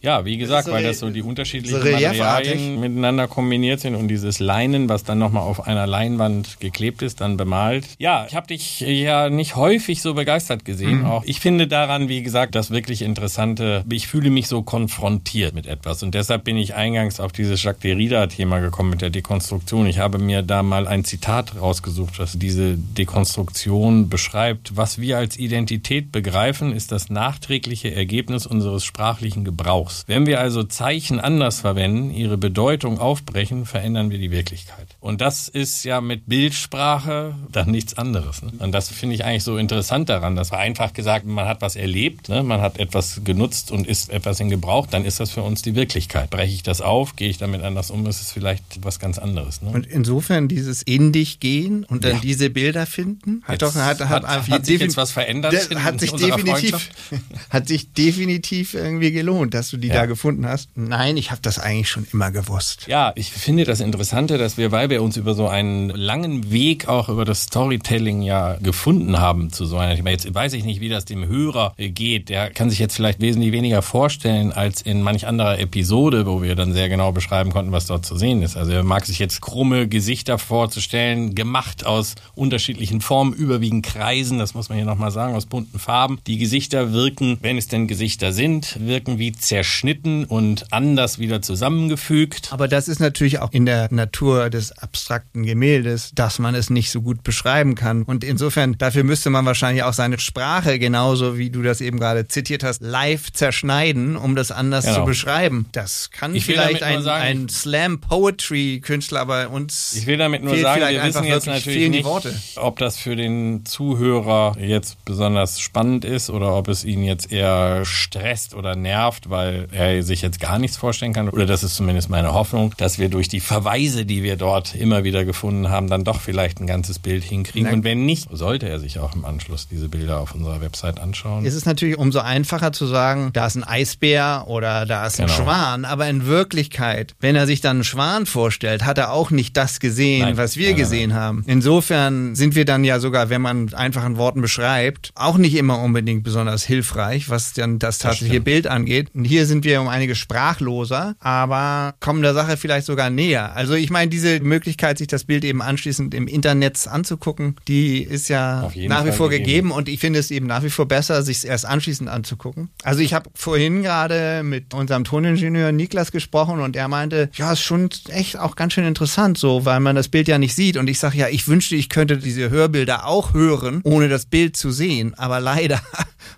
Ja, 0.00 0.24
wie 0.24 0.38
gesagt, 0.38 0.70
weil 0.70 0.84
das 0.84 1.00
so 1.00 1.10
die 1.10 1.22
unterschiedlichen 1.22 1.82
so 1.82 1.90
Materialien 1.90 2.78
miteinander 2.78 3.26
kombiniert 3.26 3.80
sind 3.80 3.96
und 3.96 4.06
dieses 4.06 4.38
Leinen, 4.38 4.88
was 4.88 5.02
dann 5.02 5.18
nochmal 5.18 5.42
auf 5.42 5.66
einer 5.66 5.88
Leinwand 5.88 6.60
geklebt 6.60 7.02
ist, 7.02 7.20
dann 7.20 7.36
bemalt. 7.36 7.84
Ja, 7.98 8.24
ich 8.28 8.36
habe 8.36 8.46
dich 8.46 8.80
ja 8.80 9.28
nicht 9.28 9.56
häufig 9.56 10.00
so 10.00 10.14
begeistert 10.14 10.64
gesehen. 10.64 11.00
Mhm. 11.00 11.06
Auch 11.06 11.24
ich 11.24 11.40
finde 11.40 11.66
daran, 11.66 12.08
wie 12.08 12.22
gesagt, 12.22 12.54
das 12.54 12.70
wirklich 12.70 13.02
Interessante. 13.02 13.84
Ich 13.90 14.06
fühle 14.06 14.30
mich 14.30 14.46
so 14.46 14.62
konfrontiert 14.62 15.54
mit 15.54 15.66
etwas 15.66 16.02
und 16.04 16.14
deshalb 16.14 16.44
bin 16.44 16.56
ich 16.56 16.74
eingangs 16.74 17.18
auf 17.18 17.32
dieses 17.32 17.60
Jacques 17.62 17.80
Derrida-Thema 17.80 18.60
gekommen 18.60 18.90
mit 18.90 19.02
der 19.02 19.10
Dekonstruktion. 19.10 19.86
Ich 19.86 19.98
habe 19.98 20.18
mir 20.18 20.42
da 20.42 20.62
mal 20.62 20.86
ein 20.86 21.04
Zitat 21.04 21.60
rausgesucht, 21.60 22.18
das 22.18 22.38
diese 22.38 22.76
Dekonstruktion 22.76 24.08
beschreibt. 24.08 24.76
Was 24.76 25.00
wir 25.00 25.18
als 25.18 25.36
Identität 25.36 26.12
begreifen, 26.12 26.72
ist 26.72 26.92
das 26.92 27.10
nachträgliche 27.10 27.92
Ergebnis 27.92 28.46
unseres 28.46 28.84
sprachlichen 28.84 29.44
Gebrauchs. 29.44 29.87
Gebrauchs. 29.88 30.04
Wenn 30.06 30.26
wir 30.26 30.40
also 30.40 30.62
Zeichen 30.64 31.20
anders 31.20 31.60
verwenden, 31.60 32.10
ihre 32.10 32.36
Bedeutung 32.36 32.98
aufbrechen, 32.98 33.66
verändern 33.66 34.10
wir 34.10 34.18
die 34.18 34.30
Wirklichkeit. 34.30 34.96
Und 35.00 35.20
das 35.20 35.48
ist 35.48 35.84
ja 35.84 36.00
mit 36.00 36.26
Bildsprache 36.26 37.34
dann 37.50 37.70
nichts 37.70 37.96
anderes. 37.96 38.42
Ne? 38.42 38.52
Und 38.58 38.72
das 38.72 38.88
finde 38.88 39.14
ich 39.14 39.24
eigentlich 39.24 39.44
so 39.44 39.56
interessant 39.56 40.08
daran, 40.08 40.36
dass 40.36 40.52
einfach 40.52 40.92
gesagt, 40.92 41.26
man 41.26 41.46
hat 41.46 41.62
was 41.62 41.76
erlebt, 41.76 42.28
ne? 42.28 42.42
man 42.42 42.60
hat 42.60 42.78
etwas 42.78 43.22
genutzt 43.24 43.70
und 43.70 43.86
ist 43.86 44.10
etwas 44.10 44.40
in 44.40 44.50
Gebrauch, 44.50 44.86
dann 44.86 45.04
ist 45.04 45.20
das 45.20 45.30
für 45.30 45.42
uns 45.42 45.62
die 45.62 45.74
Wirklichkeit. 45.74 46.30
Breche 46.30 46.54
ich 46.54 46.62
das 46.62 46.80
auf, 46.80 47.16
gehe 47.16 47.28
ich 47.28 47.38
damit 47.38 47.62
anders 47.62 47.90
um, 47.90 48.06
ist 48.06 48.20
es 48.20 48.32
vielleicht 48.32 48.82
was 48.82 48.98
ganz 48.98 49.18
anderes. 49.18 49.62
Ne? 49.62 49.70
Und 49.70 49.86
insofern 49.86 50.48
dieses 50.48 50.82
in 50.82 51.12
dich 51.12 51.40
gehen 51.40 51.84
und 51.84 52.04
dann 52.04 52.16
ja. 52.16 52.20
diese 52.20 52.50
Bilder 52.50 52.86
finden, 52.86 53.42
hat 53.44 53.60
jetzt 53.60 53.62
doch 53.62 53.80
hat, 53.80 54.00
hat, 54.00 54.26
hat, 54.26 54.48
hat 54.48 54.66
sich 54.66 54.80
jetzt 54.80 54.96
was 54.96 55.12
verändert. 55.12 55.54
Hat 55.78 56.00
sich 56.00 56.12
definitiv 56.12 56.90
hat 57.50 57.68
sich 57.68 57.92
definitiv 57.92 58.74
irgendwie 58.74 59.12
gelohnt, 59.12 59.54
dass 59.54 59.70
du 59.70 59.77
die 59.78 59.88
ja. 59.88 59.94
da 59.94 60.06
gefunden 60.06 60.46
hast? 60.46 60.70
Nein, 60.76 61.16
ich 61.16 61.30
habe 61.30 61.40
das 61.42 61.58
eigentlich 61.58 61.88
schon 61.88 62.06
immer 62.12 62.30
gewusst. 62.30 62.86
Ja, 62.88 63.12
ich 63.14 63.32
finde 63.32 63.64
das 63.64 63.80
Interessante, 63.80 64.38
dass 64.38 64.56
wir, 64.56 64.72
weil 64.72 64.90
wir 64.90 65.02
uns 65.02 65.16
über 65.16 65.34
so 65.34 65.48
einen 65.48 65.90
langen 65.90 66.50
Weg 66.50 66.88
auch 66.88 67.08
über 67.08 67.24
das 67.24 67.44
Storytelling 67.44 68.22
ja 68.22 68.56
gefunden 68.62 69.18
haben 69.18 69.52
zu 69.52 69.64
so 69.64 69.78
einer 69.78 69.96
Thema. 69.96 70.10
Jetzt 70.10 70.32
weiß 70.32 70.52
ich 70.52 70.64
nicht, 70.64 70.80
wie 70.80 70.88
das 70.88 71.04
dem 71.04 71.26
Hörer 71.26 71.74
geht. 71.76 72.28
Der 72.28 72.50
kann 72.50 72.70
sich 72.70 72.78
jetzt 72.78 72.96
vielleicht 72.96 73.20
wesentlich 73.20 73.52
weniger 73.52 73.82
vorstellen 73.82 74.52
als 74.52 74.82
in 74.82 75.02
manch 75.02 75.26
anderer 75.26 75.58
Episode, 75.58 76.26
wo 76.26 76.42
wir 76.42 76.54
dann 76.54 76.72
sehr 76.72 76.88
genau 76.88 77.12
beschreiben 77.12 77.50
konnten, 77.50 77.72
was 77.72 77.86
dort 77.86 78.04
zu 78.04 78.16
sehen 78.16 78.42
ist. 78.42 78.56
Also 78.56 78.72
er 78.72 78.84
mag 78.84 79.06
sich 79.06 79.18
jetzt 79.18 79.40
krumme 79.40 79.88
Gesichter 79.88 80.38
vorzustellen, 80.38 81.34
gemacht 81.34 81.86
aus 81.86 82.14
unterschiedlichen 82.34 83.00
Formen, 83.00 83.32
überwiegend 83.32 83.84
Kreisen, 83.86 84.38
das 84.38 84.54
muss 84.54 84.68
man 84.68 84.76
hier 84.76 84.86
nochmal 84.86 85.10
sagen, 85.10 85.34
aus 85.34 85.46
bunten 85.46 85.78
Farben. 85.78 86.18
Die 86.26 86.38
Gesichter 86.38 86.92
wirken, 86.92 87.38
wenn 87.40 87.58
es 87.58 87.68
denn 87.68 87.86
Gesichter 87.86 88.32
sind, 88.32 88.78
wirken 88.80 89.18
wie 89.18 89.32
zerstört 89.32 89.67
zerschnitten 89.68 90.24
und 90.24 90.72
anders 90.72 91.18
wieder 91.18 91.42
zusammengefügt. 91.42 92.52
Aber 92.52 92.68
das 92.68 92.88
ist 92.88 93.00
natürlich 93.00 93.38
auch 93.40 93.52
in 93.52 93.66
der 93.66 93.92
Natur 93.92 94.48
des 94.48 94.72
abstrakten 94.72 95.44
Gemäldes, 95.44 96.12
dass 96.14 96.38
man 96.38 96.54
es 96.54 96.70
nicht 96.70 96.90
so 96.90 97.02
gut 97.02 97.22
beschreiben 97.22 97.74
kann. 97.74 98.02
Und 98.02 98.24
insofern, 98.24 98.78
dafür 98.78 99.04
müsste 99.04 99.28
man 99.28 99.44
wahrscheinlich 99.44 99.82
auch 99.82 99.92
seine 99.92 100.18
Sprache, 100.18 100.78
genauso 100.78 101.36
wie 101.36 101.50
du 101.50 101.62
das 101.62 101.82
eben 101.82 102.00
gerade 102.00 102.26
zitiert 102.28 102.64
hast, 102.64 102.80
live 102.80 103.30
zerschneiden, 103.30 104.16
um 104.16 104.34
das 104.34 104.50
anders 104.50 104.86
genau. 104.86 105.00
zu 105.00 105.04
beschreiben. 105.04 105.66
Das 105.72 106.10
kann 106.10 106.34
ich 106.34 106.46
vielleicht 106.46 106.82
ein, 106.82 107.02
sagen, 107.02 107.22
ein 107.22 107.48
Slam-Poetry-Künstler, 107.50 109.20
aber 109.20 109.50
uns. 109.50 109.94
Ich 109.94 110.06
will 110.06 110.16
damit 110.16 110.42
nur 110.42 110.56
sagen, 110.56 110.80
wir 110.80 111.04
wissen 111.04 111.24
jetzt 111.24 111.46
natürlich 111.46 111.90
nicht, 111.90 112.08
ob 112.56 112.78
das 112.78 112.96
für 112.96 113.16
den 113.16 113.66
Zuhörer 113.66 114.56
jetzt 114.58 115.04
besonders 115.04 115.60
spannend 115.60 116.06
ist 116.06 116.30
oder 116.30 116.56
ob 116.56 116.68
es 116.68 116.86
ihn 116.86 117.04
jetzt 117.04 117.30
eher 117.30 117.84
stresst 117.84 118.54
oder 118.54 118.74
nervt, 118.74 119.28
weil 119.28 119.57
er 119.72 120.02
sich 120.02 120.22
jetzt 120.22 120.40
gar 120.40 120.58
nichts 120.58 120.76
vorstellen 120.76 121.12
kann. 121.12 121.28
Oder 121.28 121.46
das 121.46 121.62
ist 121.62 121.76
zumindest 121.76 122.10
meine 122.10 122.32
Hoffnung, 122.32 122.74
dass 122.76 122.98
wir 122.98 123.08
durch 123.08 123.28
die 123.28 123.40
Verweise, 123.40 124.04
die 124.04 124.22
wir 124.22 124.36
dort 124.36 124.74
immer 124.74 125.04
wieder 125.04 125.24
gefunden 125.24 125.70
haben, 125.70 125.88
dann 125.88 126.04
doch 126.04 126.20
vielleicht 126.20 126.60
ein 126.60 126.66
ganzes 126.66 126.98
Bild 126.98 127.24
hinkriegen. 127.24 127.64
Nein. 127.64 127.74
Und 127.74 127.84
wenn 127.84 128.06
nicht, 128.06 128.28
sollte 128.30 128.68
er 128.68 128.78
sich 128.78 128.98
auch 128.98 129.14
im 129.14 129.24
Anschluss 129.24 129.68
diese 129.68 129.88
Bilder 129.88 130.20
auf 130.20 130.34
unserer 130.34 130.60
Website 130.60 131.00
anschauen. 131.00 131.44
Es 131.44 131.54
ist 131.54 131.66
natürlich 131.66 131.98
umso 131.98 132.20
einfacher 132.20 132.72
zu 132.72 132.86
sagen, 132.86 133.30
da 133.32 133.46
ist 133.46 133.56
ein 133.56 133.64
Eisbär 133.64 134.44
oder 134.46 134.86
da 134.86 135.06
ist 135.06 135.20
ein 135.20 135.26
genau. 135.26 135.38
Schwan. 135.38 135.84
Aber 135.84 136.08
in 136.08 136.26
Wirklichkeit, 136.26 137.14
wenn 137.20 137.36
er 137.36 137.46
sich 137.46 137.60
dann 137.60 137.78
einen 137.78 137.84
Schwan 137.84 138.26
vorstellt, 138.26 138.84
hat 138.84 138.98
er 138.98 139.12
auch 139.12 139.30
nicht 139.30 139.56
das 139.56 139.80
gesehen, 139.80 140.22
nein. 140.22 140.36
was 140.36 140.56
wir 140.56 140.68
nein, 140.68 140.76
gesehen 140.76 141.14
haben. 141.14 141.44
Insofern 141.46 142.34
sind 142.34 142.54
wir 142.54 142.64
dann 142.64 142.84
ja 142.84 143.00
sogar, 143.00 143.30
wenn 143.30 143.42
man 143.42 143.72
einfach 143.74 144.04
in 144.04 144.16
Worten 144.16 144.40
beschreibt, 144.40 145.12
auch 145.14 145.38
nicht 145.38 145.54
immer 145.54 145.80
unbedingt 145.80 146.22
besonders 146.24 146.64
hilfreich, 146.64 147.28
was 147.28 147.52
dann 147.52 147.78
das 147.78 147.98
tatsächliche 147.98 148.40
das 148.40 148.44
Bild 148.44 148.66
angeht. 148.66 149.08
Und 149.14 149.24
hier 149.24 149.46
sind 149.48 149.64
wir 149.64 149.80
um 149.80 149.88
einige 149.88 150.14
sprachloser, 150.14 151.16
aber 151.18 151.94
kommen 152.00 152.22
der 152.22 152.34
Sache 152.34 152.56
vielleicht 152.56 152.86
sogar 152.86 153.10
näher. 153.10 153.56
Also 153.56 153.74
ich 153.74 153.90
meine, 153.90 154.10
diese 154.10 154.40
Möglichkeit, 154.40 154.98
sich 154.98 155.08
das 155.08 155.24
Bild 155.24 155.44
eben 155.44 155.62
anschließend 155.62 156.14
im 156.14 156.28
Internet 156.28 156.86
anzugucken, 156.86 157.56
die 157.66 158.02
ist 158.02 158.28
ja 158.28 158.70
nach 158.86 159.04
wie 159.04 159.12
vor 159.12 159.28
gegeben. 159.28 159.46
gegeben. 159.46 159.70
und 159.72 159.88
ich 159.88 159.98
finde 160.00 160.18
es 160.18 160.30
eben 160.30 160.46
nach 160.46 160.62
wie 160.62 160.70
vor 160.70 160.86
besser, 160.86 161.22
sich 161.22 161.38
es 161.38 161.44
erst 161.44 161.66
anschließend 161.66 162.08
anzugucken. 162.08 162.70
Also 162.82 163.00
ich 163.00 163.14
habe 163.14 163.30
vorhin 163.34 163.82
gerade 163.82 164.42
mit 164.44 164.74
unserem 164.74 165.04
Toningenieur 165.04 165.72
Niklas 165.72 166.12
gesprochen 166.12 166.60
und 166.60 166.76
er 166.76 166.88
meinte, 166.88 167.30
ja, 167.34 167.52
ist 167.52 167.62
schon 167.62 167.88
echt 168.08 168.38
auch 168.38 168.56
ganz 168.56 168.74
schön 168.74 168.84
interessant 168.84 169.38
so, 169.38 169.64
weil 169.64 169.80
man 169.80 169.96
das 169.96 170.08
Bild 170.08 170.28
ja 170.28 170.38
nicht 170.38 170.54
sieht 170.54 170.76
und 170.76 170.88
ich 170.88 170.98
sage 170.98 171.18
ja, 171.18 171.28
ich 171.28 171.48
wünschte, 171.48 171.74
ich 171.74 171.88
könnte 171.88 172.18
diese 172.18 172.50
Hörbilder 172.50 173.06
auch 173.06 173.34
hören, 173.34 173.80
ohne 173.84 174.08
das 174.08 174.26
Bild 174.26 174.56
zu 174.56 174.70
sehen, 174.70 175.14
aber 175.14 175.40
leider 175.40 175.80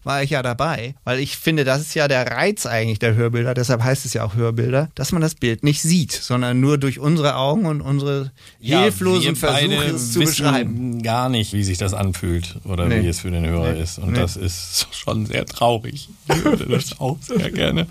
war 0.05 0.23
ich 0.23 0.31
ja 0.31 0.43
dabei, 0.43 0.95
weil 1.05 1.19
ich 1.19 1.37
finde, 1.37 1.65
das 1.65 1.81
ist 1.81 1.95
ja 1.95 2.09
der 2.09 2.27
Reiz 2.31 2.67
eigentlich 2.67 2.99
der 2.99 3.15
Hörbilder, 3.15 3.55
deshalb 3.55 3.83
heißt 3.83 4.05
es 4.05 4.15
ja 4.15 4.25
auch 4.25 4.35
Hörbilder, 4.35 4.89
dass 4.95 5.13
man 5.13 5.23
das 5.23 5.35
Bild 5.35 5.65
nicht 5.65 5.83
sieht, 5.83 6.13
sondern 6.13 6.61
nur 6.61 6.79
durch 6.79 6.99
unsere 6.99 7.37
Augen 7.37 7.67
und 7.67 7.81
unsere 7.81 8.33
ja, 8.61 8.83
hilflosen 8.83 9.37
Versuche 9.37 9.85
es 9.85 10.13
zu 10.13 10.21
beschreiben. 10.21 11.03
gar 11.03 11.29
nicht, 11.29 11.53
wie 11.53 11.65
sich 11.65 11.79
das 11.79 11.95
anfühlt 11.95 12.57
oder 12.65 12.87
nee. 12.87 13.03
wie 13.03 13.09
es 13.09 13.21
für 13.21 13.31
den 13.31 13.47
Hörer 13.47 13.73
nee. 13.73 13.83
ist 13.83 13.99
und 13.99 14.13
nee. 14.13 14.19
das 14.19 14.37
ist 14.37 14.89
schon 14.93 15.27
sehr 15.27 15.47
traurig. 15.47 16.09
Ich 16.29 16.45
würde 16.45 16.67
das 16.67 16.99
auch 17.01 17.19
sehr 17.21 17.51
gerne. 17.51 17.87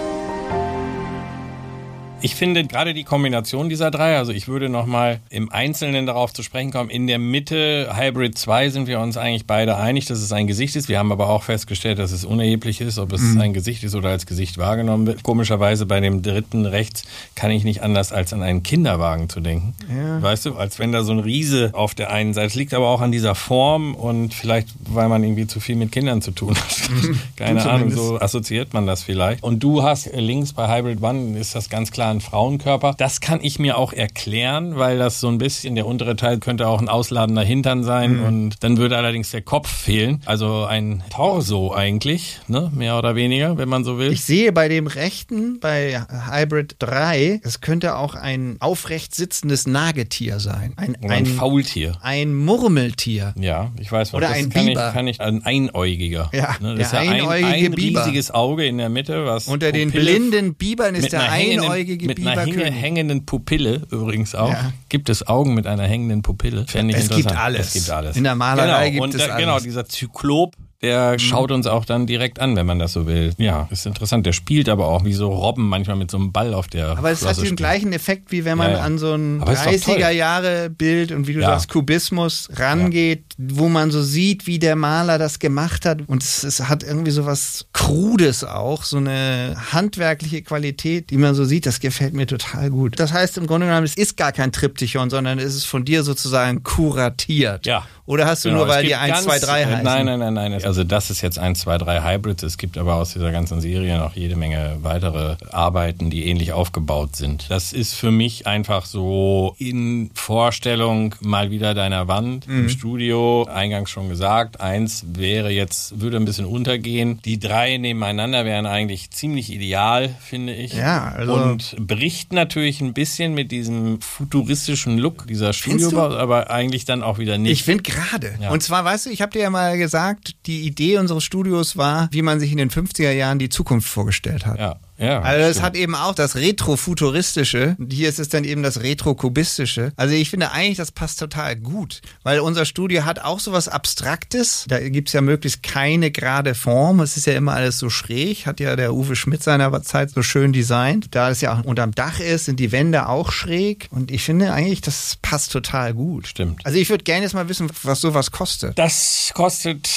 Ich 2.23 2.35
finde 2.35 2.63
gerade 2.63 2.93
die 2.93 3.03
Kombination 3.03 3.67
dieser 3.67 3.91
drei, 3.91 4.15
also 4.15 4.31
ich 4.31 4.47
würde 4.47 4.69
nochmal 4.69 5.19
im 5.29 5.51
Einzelnen 5.51 6.05
darauf 6.05 6.33
zu 6.33 6.41
sprechen 6.41 6.71
kommen. 6.71 6.89
In 6.89 7.05
der 7.05 7.19
Mitte 7.19 7.89
Hybrid 7.97 8.37
2 8.37 8.69
sind 8.69 8.87
wir 8.87 9.01
uns 9.01 9.17
eigentlich 9.17 9.45
beide 9.45 9.75
einig, 9.75 10.05
dass 10.05 10.19
es 10.19 10.31
ein 10.31 10.47
Gesicht 10.47 10.77
ist. 10.77 10.87
Wir 10.87 10.99
haben 10.99 11.11
aber 11.11 11.29
auch 11.29 11.43
festgestellt, 11.43 11.99
dass 11.99 12.13
es 12.13 12.23
unerheblich 12.23 12.79
ist, 12.79 12.97
ob 12.97 13.11
es 13.11 13.19
mhm. 13.19 13.41
ein 13.41 13.53
Gesicht 13.53 13.83
ist 13.83 13.93
oder 13.93 14.07
als 14.07 14.25
Gesicht 14.25 14.57
wahrgenommen 14.57 15.05
wird. 15.05 15.23
Komischerweise 15.23 15.85
bei 15.85 15.99
dem 15.99 16.21
dritten 16.21 16.65
rechts 16.65 17.03
kann 17.35 17.51
ich 17.51 17.65
nicht 17.65 17.83
anders 17.83 18.13
als 18.13 18.31
an 18.31 18.41
einen 18.41 18.63
Kinderwagen 18.63 19.27
zu 19.27 19.41
denken. 19.41 19.75
Ja. 19.93 20.21
Weißt 20.21 20.45
du, 20.45 20.55
als 20.55 20.79
wenn 20.79 20.93
da 20.93 21.03
so 21.03 21.11
ein 21.11 21.19
Riese 21.19 21.71
auf 21.73 21.93
der 21.93 22.09
einen 22.09 22.33
Seite. 22.33 22.57
Liegt 22.57 22.73
aber 22.73 22.87
auch 22.87 23.01
an 23.01 23.11
dieser 23.11 23.35
Form 23.35 23.95
und 23.95 24.33
vielleicht, 24.33 24.69
weil 24.85 25.09
man 25.09 25.25
irgendwie 25.25 25.47
zu 25.47 25.59
viel 25.59 25.75
mit 25.75 25.91
Kindern 25.91 26.21
zu 26.21 26.31
tun 26.31 26.55
hat. 26.55 26.89
Mhm. 26.89 27.19
Keine 27.35 27.69
Ahnung, 27.69 27.91
so 27.91 28.17
assoziiert 28.17 28.73
man 28.73 28.87
das 28.87 29.03
vielleicht. 29.03 29.43
Und 29.43 29.61
du 29.61 29.83
hast 29.83 30.09
links 30.13 30.53
bei 30.53 30.73
Hybrid 30.73 31.03
One 31.03 31.37
ist 31.37 31.53
das 31.53 31.69
ganz 31.69 31.91
klar 31.91 32.12
ein 32.13 32.21
Frauenkörper. 32.21 32.95
Das 32.97 33.19
kann 33.19 33.39
ich 33.41 33.59
mir 33.59 33.77
auch 33.77 33.93
erklären, 33.93 34.77
weil 34.77 34.97
das 34.97 35.19
so 35.19 35.27
ein 35.27 35.37
bisschen, 35.37 35.75
der 35.75 35.85
untere 35.85 36.15
Teil 36.15 36.39
könnte 36.39 36.67
auch 36.67 36.81
ein 36.81 36.89
ausladender 36.89 37.43
Hintern 37.43 37.83
sein 37.83 38.17
mhm. 38.17 38.25
und 38.25 38.63
dann 38.63 38.77
würde 38.77 38.97
allerdings 38.97 39.31
der 39.31 39.41
Kopf 39.41 39.69
fehlen. 39.69 40.21
Also 40.25 40.65
ein 40.65 41.03
Torso 41.09 41.73
eigentlich, 41.73 42.39
ne? 42.47 42.71
mehr 42.73 42.97
oder 42.97 43.15
weniger, 43.15 43.57
wenn 43.57 43.69
man 43.69 43.83
so 43.83 43.97
will. 43.97 44.11
Ich 44.11 44.23
sehe 44.23 44.51
bei 44.51 44.67
dem 44.67 44.87
rechten, 44.87 45.59
bei 45.59 46.01
Hybrid 46.31 46.75
3, 46.79 47.41
es 47.43 47.61
könnte 47.61 47.97
auch 47.97 48.15
ein 48.15 48.57
aufrecht 48.59 49.15
sitzendes 49.15 49.67
Nagetier 49.67 50.39
sein. 50.39 50.73
Ein, 50.77 50.95
ein, 51.01 51.11
ein 51.11 51.25
Faultier. 51.25 51.97
Ein 52.01 52.33
Murmeltier. 52.35 53.33
Ja, 53.39 53.71
ich 53.79 53.91
weiß 53.91 54.13
was. 54.13 54.17
Oder 54.17 54.29
das 54.29 54.37
ein 54.37 54.49
kann 54.49 54.65
Biber. 54.65 54.87
Ich, 54.87 54.93
kann 54.93 55.07
ich, 55.07 55.21
ein 55.21 55.43
Einäugiger. 55.43 56.29
Ja, 56.33 56.55
ne? 56.59 56.75
das 56.75 56.91
der 56.91 57.01
ist 57.01 57.07
ja 57.07 57.13
einäugige 57.13 57.47
ein, 57.47 57.65
ein 57.65 57.73
riesiges 57.73 58.31
Auge 58.31 58.65
in 58.65 58.77
der 58.77 58.89
Mitte, 58.89 59.25
was 59.25 59.47
Unter 59.47 59.71
den 59.71 59.91
blinden 59.91 60.55
Bibern 60.55 60.95
ist 60.95 61.11
der 61.11 61.31
einäugige 61.31 62.02
mit 62.07 62.17
Biber. 62.17 62.45
Mit 62.45 62.57
einer 62.57 62.71
hängenden 62.71 63.25
Pupille 63.25 63.81
übrigens 63.91 64.35
auch. 64.35 64.51
Ja. 64.51 64.71
Gibt 64.89 65.09
es 65.09 65.27
Augen 65.27 65.53
mit 65.53 65.67
einer 65.67 65.83
hängenden 65.83 66.21
Pupille? 66.21 66.65
Fände 66.67 66.93
ich 66.93 66.97
es 66.99 67.05
interessant. 67.05 67.27
Gibt 67.29 67.39
alles. 67.39 67.67
Es 67.67 67.73
gibt 67.73 67.89
alles. 67.89 68.17
In 68.17 68.23
der 68.23 68.35
Malerei 68.35 68.89
genau. 68.89 69.05
gibt 69.05 69.15
Und, 69.15 69.21
es 69.21 69.29
alles. 69.29 69.45
Genau, 69.45 69.59
dieser 69.59 69.85
Zyklop 69.85 70.55
der 70.83 71.13
mhm. 71.13 71.19
schaut 71.19 71.51
uns 71.51 71.65
auch 71.65 71.85
dann 71.85 72.05
direkt 72.05 72.39
an, 72.39 72.57
wenn 72.57 72.65
man 72.65 72.77
das 72.77 72.91
so 72.93 73.07
will. 73.07 73.33
Ja, 73.37 73.67
ist 73.71 73.85
interessant. 73.85 74.25
Der 74.25 74.33
spielt 74.33 74.67
aber 74.67 74.87
auch 74.87 75.05
wie 75.05 75.13
so 75.13 75.31
Robben 75.31 75.67
manchmal 75.69 75.95
mit 75.95 76.11
so 76.11 76.17
einem 76.17 76.33
Ball 76.33 76.53
auf 76.53 76.67
der 76.67 76.97
Aber 76.97 77.09
es 77.09 77.25
hat 77.25 77.41
den 77.41 77.55
gleichen 77.55 77.93
Effekt, 77.93 78.31
wie 78.33 78.43
wenn 78.43 78.57
man 78.57 78.71
ja, 78.71 78.77
ja. 78.77 78.83
an 78.83 78.97
so 78.97 79.13
ein 79.13 79.41
30er 79.41 80.09
Jahre 80.09 80.69
Bild 80.69 81.13
und 81.13 81.27
wie 81.27 81.33
du 81.33 81.39
ja. 81.39 81.47
sagst, 81.47 81.69
Kubismus 81.69 82.49
rangeht, 82.53 83.23
wo 83.37 83.69
man 83.69 83.91
so 83.91 84.03
sieht, 84.03 84.45
wie 84.45 84.59
der 84.59 84.75
Maler 84.75 85.17
das 85.17 85.39
gemacht 85.39 85.85
hat. 85.85 86.01
Und 86.07 86.21
es, 86.21 86.43
es 86.43 86.67
hat 86.67 86.83
irgendwie 86.83 87.11
so 87.11 87.25
was 87.25 87.65
Krudes 87.71 88.43
auch, 88.43 88.83
so 88.83 88.97
eine 88.97 89.55
handwerkliche 89.71 90.41
Qualität, 90.41 91.11
die 91.11 91.17
man 91.17 91.33
so 91.33 91.45
sieht. 91.45 91.65
Das 91.65 91.79
gefällt 91.79 92.13
mir 92.13 92.27
total 92.27 92.69
gut. 92.69 92.99
Das 92.99 93.13
heißt 93.13 93.37
im 93.37 93.47
Grunde 93.47 93.67
genommen, 93.67 93.85
es 93.85 93.95
ist 93.95 94.17
gar 94.17 94.33
kein 94.33 94.51
Triptychon, 94.51 95.09
sondern 95.09 95.39
es 95.39 95.55
ist 95.55 95.65
von 95.65 95.85
dir 95.85 96.03
sozusagen 96.03 96.61
kuratiert. 96.63 97.65
Ja. 97.65 97.87
Oder 98.05 98.25
hast 98.25 98.43
du 98.43 98.49
genau, 98.49 98.65
nur, 98.65 98.67
weil 98.67 98.83
die 98.85 98.95
1, 98.95 99.23
2, 99.23 99.39
3 99.39 99.65
heißen? 99.65 99.83
Nein, 99.83 100.05
nein, 100.05 100.19
nein, 100.19 100.33
nein. 100.33 100.72
Also 100.73 100.83
das 100.83 101.11
ist 101.11 101.21
jetzt 101.21 101.37
1, 101.37 101.59
2, 101.59 101.77
3 101.77 102.01
Hybrids. 102.01 102.41
Es 102.41 102.57
gibt 102.57 102.79
aber 102.79 102.95
aus 102.95 103.13
dieser 103.13 103.31
ganzen 103.31 103.61
Serie 103.61 103.99
noch 103.99 104.15
jede 104.15 104.35
Menge 104.35 104.79
weitere 104.81 105.35
Arbeiten, 105.51 106.09
die 106.09 106.25
ähnlich 106.25 106.51
aufgebaut 106.51 107.15
sind. 107.15 107.45
Das 107.49 107.73
ist 107.73 107.93
für 107.93 108.09
mich 108.09 108.47
einfach 108.47 108.87
so 108.87 109.55
in 109.59 110.09
Vorstellung 110.15 111.13
mal 111.21 111.51
wieder 111.51 111.75
deiner 111.75 112.07
Wand 112.07 112.47
mhm. 112.47 112.61
im 112.61 112.69
Studio. 112.69 113.45
Eingangs 113.45 113.91
schon 113.91 114.09
gesagt, 114.09 114.61
eins 114.61 115.05
wäre 115.13 115.51
jetzt, 115.51 116.01
würde 116.01 116.17
ein 116.17 116.25
bisschen 116.25 116.45
untergehen. 116.45 117.19
Die 117.23 117.37
drei 117.37 117.77
nebeneinander 117.77 118.43
wären 118.43 118.65
eigentlich 118.65 119.11
ziemlich 119.11 119.53
ideal, 119.53 120.09
finde 120.21 120.55
ich. 120.55 120.73
Ja, 120.73 121.09
also 121.09 121.35
Und 121.35 121.75
bricht 121.77 122.33
natürlich 122.33 122.81
ein 122.81 122.93
bisschen 122.93 123.35
mit 123.35 123.51
diesem 123.51 124.01
futuristischen 124.01 124.97
Look 124.97 125.27
dieser 125.27 125.53
Studiobau, 125.53 126.15
aber 126.15 126.49
eigentlich 126.49 126.85
dann 126.85 127.03
auch 127.03 127.19
wieder 127.19 127.37
nicht. 127.37 127.51
Ich 127.51 127.63
finde 127.63 127.83
gerade. 127.83 128.33
Ja. 128.41 128.49
Und 128.49 128.63
zwar, 128.63 128.83
weißt 128.83 129.05
du, 129.05 129.09
ich 129.11 129.21
habe 129.21 129.31
dir 129.31 129.43
ja 129.43 129.51
mal 129.51 129.77
gesagt, 129.77 130.35
die 130.47 130.52
Idee 130.61 130.97
unseres 130.97 131.23
Studios 131.23 131.77
war, 131.77 132.07
wie 132.11 132.21
man 132.21 132.39
sich 132.39 132.51
in 132.51 132.57
den 132.57 132.69
50er 132.69 133.11
Jahren 133.11 133.39
die 133.39 133.49
Zukunft 133.49 133.89
vorgestellt 133.89 134.45
hat. 134.45 134.59
Ja. 134.59 134.79
Ja, 134.97 135.21
also 135.21 135.49
es 135.49 135.61
hat 135.61 135.75
eben 135.75 135.95
auch 135.95 136.13
das 136.13 136.35
Retrofuturistische. 136.35 137.75
Hier 137.91 138.09
ist 138.09 138.19
es 138.19 138.29
dann 138.29 138.43
eben 138.43 138.61
das 138.61 138.81
Retrokubistische. 138.81 139.91
Also 139.95 140.13
ich 140.13 140.29
finde 140.29 140.51
eigentlich, 140.51 140.77
das 140.77 140.91
passt 140.91 141.19
total 141.19 141.55
gut, 141.55 142.01
weil 142.21 142.39
unser 142.39 142.65
Studio 142.65 143.03
hat 143.03 143.19
auch 143.19 143.39
sowas 143.39 143.67
Abstraktes. 143.67 144.65
Da 144.67 144.79
gibt 144.79 145.09
es 145.09 145.13
ja 145.13 145.21
möglichst 145.21 145.63
keine 145.63 146.11
gerade 146.11 146.53
Form. 146.53 146.99
Es 146.99 147.17
ist 147.17 147.25
ja 147.25 147.33
immer 147.33 147.53
alles 147.53 147.79
so 147.79 147.89
schräg. 147.89 148.45
Hat 148.45 148.59
ja 148.59 148.75
der 148.75 148.93
Uwe 148.93 149.15
Schmidt 149.15 149.43
seiner 149.43 149.81
Zeit 149.81 150.11
so 150.11 150.21
schön 150.21 150.53
designt. 150.53 151.07
Da 151.11 151.29
es 151.29 151.41
ja 151.41 151.57
auch 151.57 151.65
unterm 151.65 151.93
Dach 151.93 152.19
ist, 152.19 152.45
sind 152.45 152.59
die 152.59 152.71
Wände 152.71 153.09
auch 153.09 153.31
schräg. 153.31 153.87
Und 153.89 154.11
ich 154.11 154.23
finde 154.23 154.53
eigentlich, 154.53 154.81
das 154.81 155.17
passt 155.21 155.51
total 155.51 155.93
gut. 155.93 156.27
Stimmt. 156.27 156.65
Also 156.65 156.77
ich 156.77 156.89
würde 156.89 157.03
gerne 157.03 157.23
jetzt 157.23 157.33
mal 157.33 157.49
wissen, 157.49 157.69
was 157.81 157.99
sowas 157.99 158.31
kostet. 158.31 158.77
Das 158.77 159.31
kostet 159.33 159.89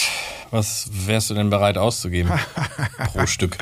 was 0.57 0.89
wärst 0.91 1.31
du 1.31 1.35
denn 1.35 1.51
bereit 1.51 1.79
auszugeben 1.79 2.33
pro 3.13 3.27
Stück? 3.27 3.59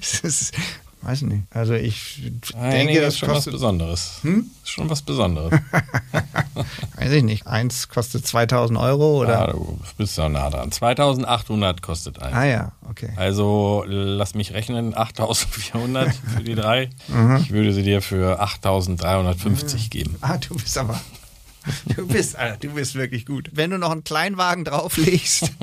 Das 0.00 0.20
ist, 0.20 0.54
weiß 1.02 1.22
nicht. 1.22 1.44
Also 1.50 1.74
ich 1.74 2.32
Nein, 2.54 2.70
denke, 2.70 2.92
nee, 2.92 3.00
das 3.00 3.14
ist 3.14 3.18
schon 3.20 3.28
kostet, 3.30 3.54
was 3.54 3.60
Besonderes. 3.60 4.18
Hm? 4.22 4.50
Ist 4.62 4.70
schon 4.70 4.90
was 4.90 5.02
Besonderes. 5.02 5.52
weiß 6.96 7.12
ich 7.12 7.22
nicht. 7.22 7.46
Eins 7.46 7.88
kostet 7.88 8.26
2000 8.26 8.78
Euro 8.78 9.22
oder? 9.22 9.32
Ja, 9.32 9.46
du 9.48 9.78
bist 9.96 10.16
ja 10.18 10.28
nah 10.28 10.50
dran. 10.50 10.70
2800 10.70 11.82
kostet 11.82 12.20
eins. 12.20 12.34
Ah 12.34 12.44
ja, 12.44 12.72
okay. 12.88 13.10
Also 13.16 13.84
lass 13.86 14.34
mich 14.34 14.52
rechnen, 14.52 14.96
8400 14.96 16.14
für 16.36 16.42
die 16.42 16.54
drei. 16.54 16.90
Mhm. 17.08 17.36
Ich 17.38 17.50
würde 17.50 17.72
sie 17.72 17.82
dir 17.82 18.02
für 18.02 18.40
8350 18.40 19.84
mhm. 19.84 19.90
geben. 19.90 20.16
Ah, 20.20 20.36
du 20.36 20.54
bist 20.54 20.76
aber 20.76 21.00
Du 21.96 22.06
bist, 22.06 22.36
du 22.60 22.70
bist 22.70 22.94
wirklich 22.94 23.26
gut. 23.26 23.50
Wenn 23.52 23.70
du 23.70 23.78
noch 23.78 23.90
einen 23.90 24.04
Kleinwagen 24.04 24.64
drauflegst. 24.64 25.52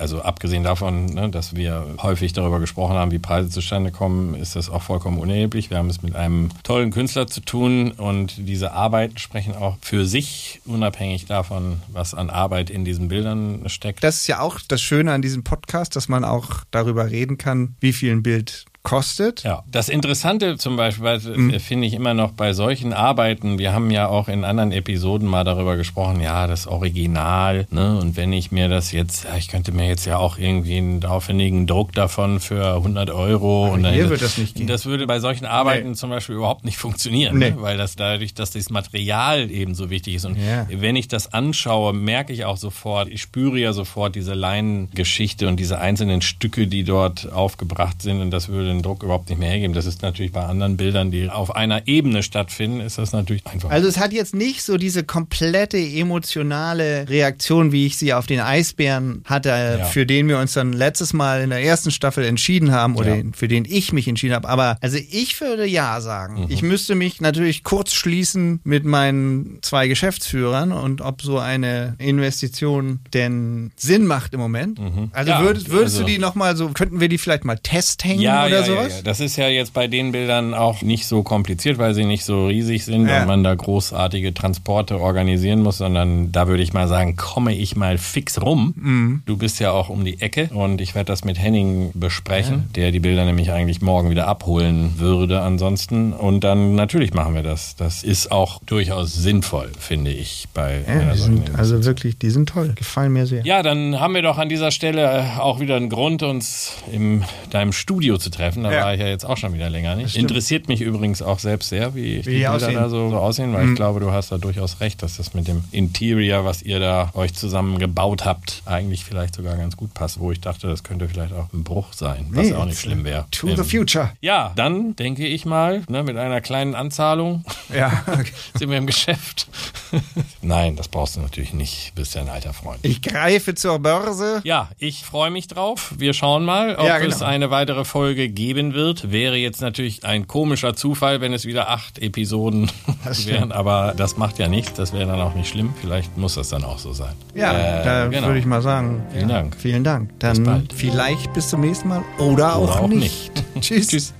Also 0.00 0.22
abgesehen 0.22 0.64
davon, 0.64 1.04
ne, 1.04 1.28
dass 1.28 1.56
wir 1.56 1.86
häufig 2.02 2.32
darüber 2.32 2.58
gesprochen 2.58 2.94
haben, 2.94 3.10
wie 3.10 3.18
Preise 3.18 3.50
zustande 3.50 3.90
kommen, 3.90 4.34
ist 4.34 4.56
das 4.56 4.70
auch 4.70 4.80
vollkommen 4.80 5.18
unerheblich. 5.18 5.68
Wir 5.68 5.76
haben 5.76 5.90
es 5.90 6.00
mit 6.00 6.16
einem 6.16 6.48
tollen 6.62 6.90
Künstler 6.90 7.26
zu 7.26 7.42
tun 7.42 7.92
und 7.92 8.32
diese 8.38 8.72
Arbeiten 8.72 9.18
sprechen 9.18 9.54
auch 9.54 9.76
für 9.82 10.06
sich, 10.06 10.62
unabhängig 10.64 11.26
davon, 11.26 11.82
was 11.88 12.14
an 12.14 12.30
Arbeit 12.30 12.70
in 12.70 12.86
diesen 12.86 13.08
Bildern 13.08 13.68
steckt. 13.68 14.02
Das 14.02 14.16
ist 14.16 14.26
ja 14.26 14.40
auch 14.40 14.58
das 14.66 14.80
Schöne 14.80 15.12
an 15.12 15.20
diesem 15.20 15.44
Podcast, 15.44 15.94
dass 15.96 16.08
man 16.08 16.24
auch 16.24 16.64
darüber 16.70 17.10
reden 17.10 17.36
kann, 17.36 17.76
wie 17.80 17.92
viel 17.92 18.10
ein 18.10 18.22
Bild 18.22 18.64
kostet. 18.82 19.42
Ja, 19.42 19.62
das 19.70 19.90
Interessante 19.90 20.56
zum 20.56 20.76
Beispiel 20.76 21.20
mhm. 21.36 21.60
finde 21.60 21.86
ich 21.86 21.94
immer 21.94 22.14
noch 22.14 22.32
bei 22.32 22.54
solchen 22.54 22.94
Arbeiten, 22.94 23.58
wir 23.58 23.74
haben 23.74 23.90
ja 23.90 24.08
auch 24.08 24.28
in 24.28 24.44
anderen 24.44 24.72
Episoden 24.72 25.28
mal 25.28 25.44
darüber 25.44 25.76
gesprochen, 25.76 26.20
ja, 26.20 26.46
das 26.46 26.66
Original, 26.66 27.66
ne, 27.70 27.98
und 27.98 28.16
wenn 28.16 28.32
ich 28.32 28.52
mir 28.52 28.68
das 28.68 28.92
jetzt, 28.92 29.24
ja, 29.24 29.36
ich 29.36 29.48
könnte 29.48 29.72
mir 29.72 29.86
jetzt 29.86 30.06
ja 30.06 30.16
auch 30.16 30.38
irgendwie 30.38 30.78
einen 30.78 31.04
aufwendigen 31.04 31.66
Druck 31.66 31.92
davon 31.92 32.40
für 32.40 32.74
100 32.76 33.10
Euro 33.10 33.66
Aber 33.66 33.74
und 33.74 33.86
hier 33.86 34.02
dann, 34.02 34.10
wird 34.10 34.22
das 34.22 34.38
nicht 34.38 34.56
gehen. 34.56 34.66
Das 34.66 34.86
würde 34.86 35.06
bei 35.06 35.20
solchen 35.20 35.44
Arbeiten 35.44 35.90
nee. 35.90 35.94
zum 35.94 36.08
Beispiel 36.08 36.36
überhaupt 36.36 36.64
nicht 36.64 36.78
funktionieren, 36.78 37.36
nee. 37.36 37.50
ne, 37.50 37.60
weil 37.60 37.76
das 37.76 37.96
dadurch, 37.96 38.32
dass 38.32 38.52
das 38.52 38.70
Material 38.70 39.50
eben 39.50 39.74
so 39.74 39.90
wichtig 39.90 40.14
ist 40.14 40.24
und 40.24 40.36
ja. 40.36 40.66
wenn 40.70 40.96
ich 40.96 41.06
das 41.06 41.34
anschaue, 41.34 41.92
merke 41.92 42.32
ich 42.32 42.46
auch 42.46 42.56
sofort, 42.56 43.08
ich 43.08 43.20
spüre 43.20 43.58
ja 43.58 43.74
sofort 43.74 44.14
diese 44.14 44.32
Leinengeschichte 44.32 45.48
und 45.48 45.60
diese 45.60 45.78
einzelnen 45.80 46.22
Stücke, 46.22 46.66
die 46.66 46.84
dort 46.84 47.30
aufgebracht 47.30 48.00
sind 48.00 48.22
und 48.22 48.30
das 48.30 48.48
würde 48.48 48.69
den 48.70 48.82
Druck 48.82 49.02
überhaupt 49.02 49.28
nicht 49.28 49.38
mehr 49.38 49.50
hergeben. 49.50 49.74
Das 49.74 49.86
ist 49.86 50.02
natürlich 50.02 50.32
bei 50.32 50.44
anderen 50.44 50.76
Bildern, 50.76 51.10
die 51.10 51.28
auf 51.28 51.54
einer 51.54 51.86
Ebene 51.86 52.22
stattfinden, 52.22 52.80
ist 52.80 52.98
das 52.98 53.12
natürlich 53.12 53.46
einfach. 53.46 53.70
Also 53.70 53.88
es 53.88 53.98
hat 53.98 54.12
jetzt 54.12 54.34
nicht 54.34 54.62
so 54.62 54.76
diese 54.76 55.04
komplette 55.04 55.78
emotionale 55.78 57.08
Reaktion, 57.08 57.72
wie 57.72 57.86
ich 57.86 57.96
sie 57.96 58.14
auf 58.14 58.26
den 58.26 58.40
Eisbären 58.40 59.22
hatte, 59.24 59.48
ja. 59.48 59.84
für 59.84 60.06
den 60.06 60.28
wir 60.28 60.38
uns 60.38 60.52
dann 60.54 60.72
letztes 60.72 61.12
Mal 61.12 61.42
in 61.42 61.50
der 61.50 61.62
ersten 61.62 61.90
Staffel 61.90 62.24
entschieden 62.24 62.72
haben 62.72 62.96
oder 62.96 63.16
ja. 63.16 63.24
für 63.32 63.48
den 63.48 63.64
ich 63.64 63.92
mich 63.92 64.08
entschieden 64.08 64.34
habe. 64.34 64.48
Aber 64.48 64.76
also 64.80 64.98
ich 65.10 65.40
würde 65.40 65.66
ja 65.66 66.00
sagen. 66.00 66.42
Mhm. 66.42 66.46
Ich 66.48 66.62
müsste 66.62 66.94
mich 66.94 67.20
natürlich 67.20 67.64
kurz 67.64 67.92
schließen 67.92 68.60
mit 68.64 68.84
meinen 68.84 69.58
zwei 69.62 69.88
Geschäftsführern 69.88 70.72
und 70.72 71.00
ob 71.00 71.22
so 71.22 71.38
eine 71.38 71.94
Investition 71.98 73.00
denn 73.12 73.72
Sinn 73.76 74.06
macht 74.06 74.34
im 74.34 74.40
Moment. 74.40 74.78
Mhm. 74.78 75.10
Also 75.12 75.30
ja, 75.30 75.42
würdest, 75.42 75.70
würdest 75.70 75.96
also, 75.96 76.06
du 76.06 76.12
die 76.12 76.18
nochmal 76.18 76.56
so, 76.56 76.68
könnten 76.68 77.00
wir 77.00 77.08
die 77.08 77.18
vielleicht 77.18 77.44
mal 77.44 77.58
testhängen 77.58 78.20
ja, 78.20 78.46
oder 78.46 78.59
ja, 78.59 78.59
sowas? 78.62 78.96
Ja, 78.98 79.02
Das 79.02 79.20
ist 79.20 79.36
ja 79.36 79.48
jetzt 79.48 79.72
bei 79.72 79.88
den 79.88 80.12
Bildern 80.12 80.54
auch 80.54 80.82
nicht 80.82 81.06
so 81.06 81.22
kompliziert, 81.22 81.78
weil 81.78 81.94
sie 81.94 82.04
nicht 82.04 82.24
so 82.24 82.46
riesig 82.46 82.84
sind 82.84 83.08
und 83.08 83.26
man 83.26 83.44
da 83.44 83.54
großartige 83.54 84.34
Transporte 84.34 85.00
organisieren 85.00 85.60
muss, 85.60 85.78
sondern 85.78 86.32
da 86.32 86.48
würde 86.48 86.62
ich 86.62 86.72
mal 86.72 86.88
sagen, 86.88 87.16
komme 87.16 87.54
ich 87.54 87.76
mal 87.76 87.98
fix 87.98 88.40
rum. 88.40 88.74
Mhm. 88.76 89.22
Du 89.26 89.36
bist 89.36 89.60
ja 89.60 89.72
auch 89.72 89.88
um 89.88 90.04
die 90.04 90.20
Ecke 90.20 90.50
und 90.52 90.80
ich 90.80 90.94
werde 90.94 91.06
das 91.06 91.24
mit 91.24 91.38
Henning 91.38 91.90
besprechen, 91.94 92.70
der 92.74 92.92
die 92.92 93.00
Bilder 93.00 93.24
nämlich 93.24 93.52
eigentlich 93.52 93.80
morgen 93.80 94.10
wieder 94.10 94.26
abholen 94.26 94.94
würde 94.98 95.40
ansonsten. 95.40 96.12
Und 96.12 96.44
dann 96.44 96.74
natürlich 96.74 97.14
machen 97.14 97.34
wir 97.34 97.42
das. 97.42 97.76
Das 97.76 98.02
ist 98.02 98.30
auch 98.32 98.60
durchaus 98.66 99.14
sinnvoll, 99.14 99.70
finde 99.78 100.10
ich, 100.10 100.48
bei 100.54 100.82
ja, 100.86 101.14
sind, 101.14 101.54
Also 101.56 101.84
wirklich, 101.84 102.18
die 102.18 102.30
sind 102.30 102.48
toll. 102.48 102.72
Gefallen 102.76 103.12
mir 103.12 103.26
sehr. 103.26 103.44
Ja, 103.44 103.62
dann 103.62 104.00
haben 104.00 104.14
wir 104.14 104.22
doch 104.22 104.38
an 104.38 104.48
dieser 104.48 104.70
Stelle 104.70 105.40
auch 105.40 105.60
wieder 105.60 105.76
einen 105.76 105.88
Grund, 105.88 106.22
uns 106.22 106.72
in 106.92 107.24
deinem 107.50 107.72
Studio 107.72 108.18
zu 108.18 108.30
treffen. 108.30 108.49
Da 108.56 108.72
ja. 108.72 108.84
war 108.84 108.94
ich 108.94 109.00
ja 109.00 109.06
jetzt 109.06 109.24
auch 109.24 109.36
schon 109.36 109.52
wieder 109.54 109.70
länger 109.70 109.96
nicht. 109.96 110.16
Interessiert 110.16 110.68
mich 110.68 110.80
übrigens 110.80 111.22
auch 111.22 111.38
selbst 111.38 111.68
sehr, 111.68 111.94
wie, 111.94 112.00
wie 112.00 112.14
die, 112.16 112.22
die 112.22 112.46
Bilder 112.46 112.72
da 112.72 112.88
so, 112.88 113.10
so 113.10 113.16
aussehen, 113.16 113.52
weil 113.52 113.64
mhm. 113.64 113.72
ich 113.72 113.76
glaube, 113.76 114.00
du 114.00 114.12
hast 114.12 114.32
da 114.32 114.38
durchaus 114.38 114.80
recht, 114.80 115.02
dass 115.02 115.16
das 115.16 115.34
mit 115.34 115.48
dem 115.48 115.64
Interior, 115.72 116.44
was 116.44 116.62
ihr 116.62 116.80
da 116.80 117.10
euch 117.14 117.34
zusammen 117.34 117.78
gebaut 117.78 118.24
habt, 118.24 118.62
eigentlich 118.66 119.04
vielleicht 119.04 119.34
sogar 119.34 119.56
ganz 119.56 119.76
gut 119.76 119.94
passt, 119.94 120.20
wo 120.20 120.32
ich 120.32 120.40
dachte, 120.40 120.68
das 120.68 120.82
könnte 120.82 121.08
vielleicht 121.08 121.32
auch 121.32 121.52
ein 121.52 121.64
Bruch 121.64 121.92
sein, 121.92 122.26
was 122.30 122.46
nee, 122.46 122.54
auch 122.54 122.64
nicht 122.64 122.80
schlimm 122.80 123.04
wäre. 123.04 123.26
To 123.30 123.48
ähm, 123.48 123.56
the 123.56 123.64
future. 123.64 124.10
Ja, 124.20 124.52
dann 124.56 124.96
denke 124.96 125.26
ich 125.26 125.44
mal, 125.44 125.82
ne, 125.88 126.02
mit 126.02 126.16
einer 126.16 126.40
kleinen 126.40 126.74
Anzahlung 126.74 127.44
ja, 127.74 128.04
okay. 128.06 128.32
sind 128.58 128.70
wir 128.70 128.78
im 128.78 128.86
Geschäft. 128.86 129.48
Nein, 130.42 130.76
das 130.76 130.88
brauchst 130.88 131.16
du 131.16 131.20
natürlich 131.20 131.52
nicht. 131.52 131.94
Bist 131.94 132.14
ja 132.14 132.22
ein 132.22 132.28
alter 132.28 132.52
Freund. 132.52 132.80
Ich 132.82 133.02
greife 133.02 133.54
zur 133.54 133.78
Börse. 133.78 134.40
Ja, 134.44 134.70
ich 134.78 135.04
freue 135.04 135.30
mich 135.30 135.48
drauf. 135.48 135.94
Wir 135.96 136.12
schauen 136.12 136.44
mal, 136.44 136.76
ob 136.76 136.86
ja, 136.86 136.98
genau. 136.98 137.14
es 137.14 137.22
eine 137.22 137.50
weitere 137.50 137.84
Folge 137.84 138.28
geben 138.40 138.72
wird. 138.72 139.12
Wäre 139.12 139.36
jetzt 139.36 139.60
natürlich 139.60 140.06
ein 140.06 140.26
komischer 140.26 140.74
Zufall, 140.74 141.20
wenn 141.20 141.34
es 141.34 141.44
wieder 141.44 141.68
acht 141.68 141.98
Episoden 141.98 142.70
wären, 143.26 143.52
aber 143.52 143.92
das 143.94 144.16
macht 144.16 144.38
ja 144.38 144.48
nichts. 144.48 144.72
Das 144.72 144.94
wäre 144.94 145.04
dann 145.04 145.20
auch 145.20 145.34
nicht 145.34 145.50
schlimm. 145.50 145.74
Vielleicht 145.78 146.16
muss 146.16 146.36
das 146.36 146.48
dann 146.48 146.64
auch 146.64 146.78
so 146.78 146.94
sein. 146.94 147.12
Ja, 147.34 147.52
äh, 147.52 147.84
da 147.84 148.06
genau. 148.06 148.28
würde 148.28 148.38
ich 148.38 148.46
mal 148.46 148.62
sagen. 148.62 149.02
Vielen 149.12 149.28
ja, 149.28 149.34
Dank. 149.36 149.56
Vielen 149.56 149.84
Dank. 149.84 150.18
Dann 150.20 150.36
bis 150.38 150.44
bald. 150.44 150.72
vielleicht 150.72 151.32
bis 151.34 151.50
zum 151.50 151.60
nächsten 151.60 151.88
Mal 151.88 152.02
oder, 152.16 152.58
oder 152.58 152.72
auch, 152.72 152.80
auch, 152.80 152.88
nicht. 152.88 153.30
nicht. 153.34 153.44
Tschüss. 153.60 153.88
Tschüss. 153.88 154.14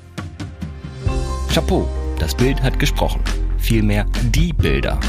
Chapeau, 1.55 1.89
das 2.19 2.35
Bild 2.35 2.63
hat 2.63 2.79
gesprochen. 2.79 3.23
Vielmehr 3.57 4.05
die 4.35 4.53
Bilder. 4.53 5.01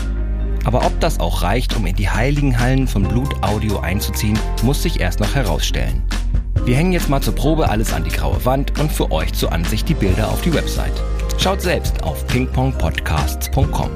Aber 0.63 0.85
ob 0.85 0.97
das 1.01 1.19
auch 1.19 1.41
reicht, 1.41 1.75
um 1.75 1.85
in 1.85 1.97
die 1.97 2.09
heiligen 2.09 2.57
Hallen 2.57 2.87
von 2.87 3.03
Blutaudio 3.03 3.79
einzuziehen, 3.79 4.39
muss 4.63 4.83
sich 4.83 5.01
erst 5.01 5.19
noch 5.19 5.35
herausstellen. 5.35 6.01
Wir 6.63 6.75
hängen 6.75 6.91
jetzt 6.91 7.09
mal 7.09 7.21
zur 7.21 7.33
Probe 7.33 7.69
alles 7.69 7.91
an 7.91 8.03
die 8.03 8.11
graue 8.11 8.45
Wand 8.45 8.79
und 8.79 8.91
für 8.91 9.11
euch 9.11 9.33
zur 9.33 9.51
Ansicht 9.51 9.89
die 9.89 9.95
Bilder 9.95 10.29
auf 10.29 10.41
die 10.41 10.53
Website. 10.53 10.93
Schaut 11.39 11.61
selbst 11.61 12.03
auf 12.03 12.25
pingpongpodcasts.com. 12.27 13.89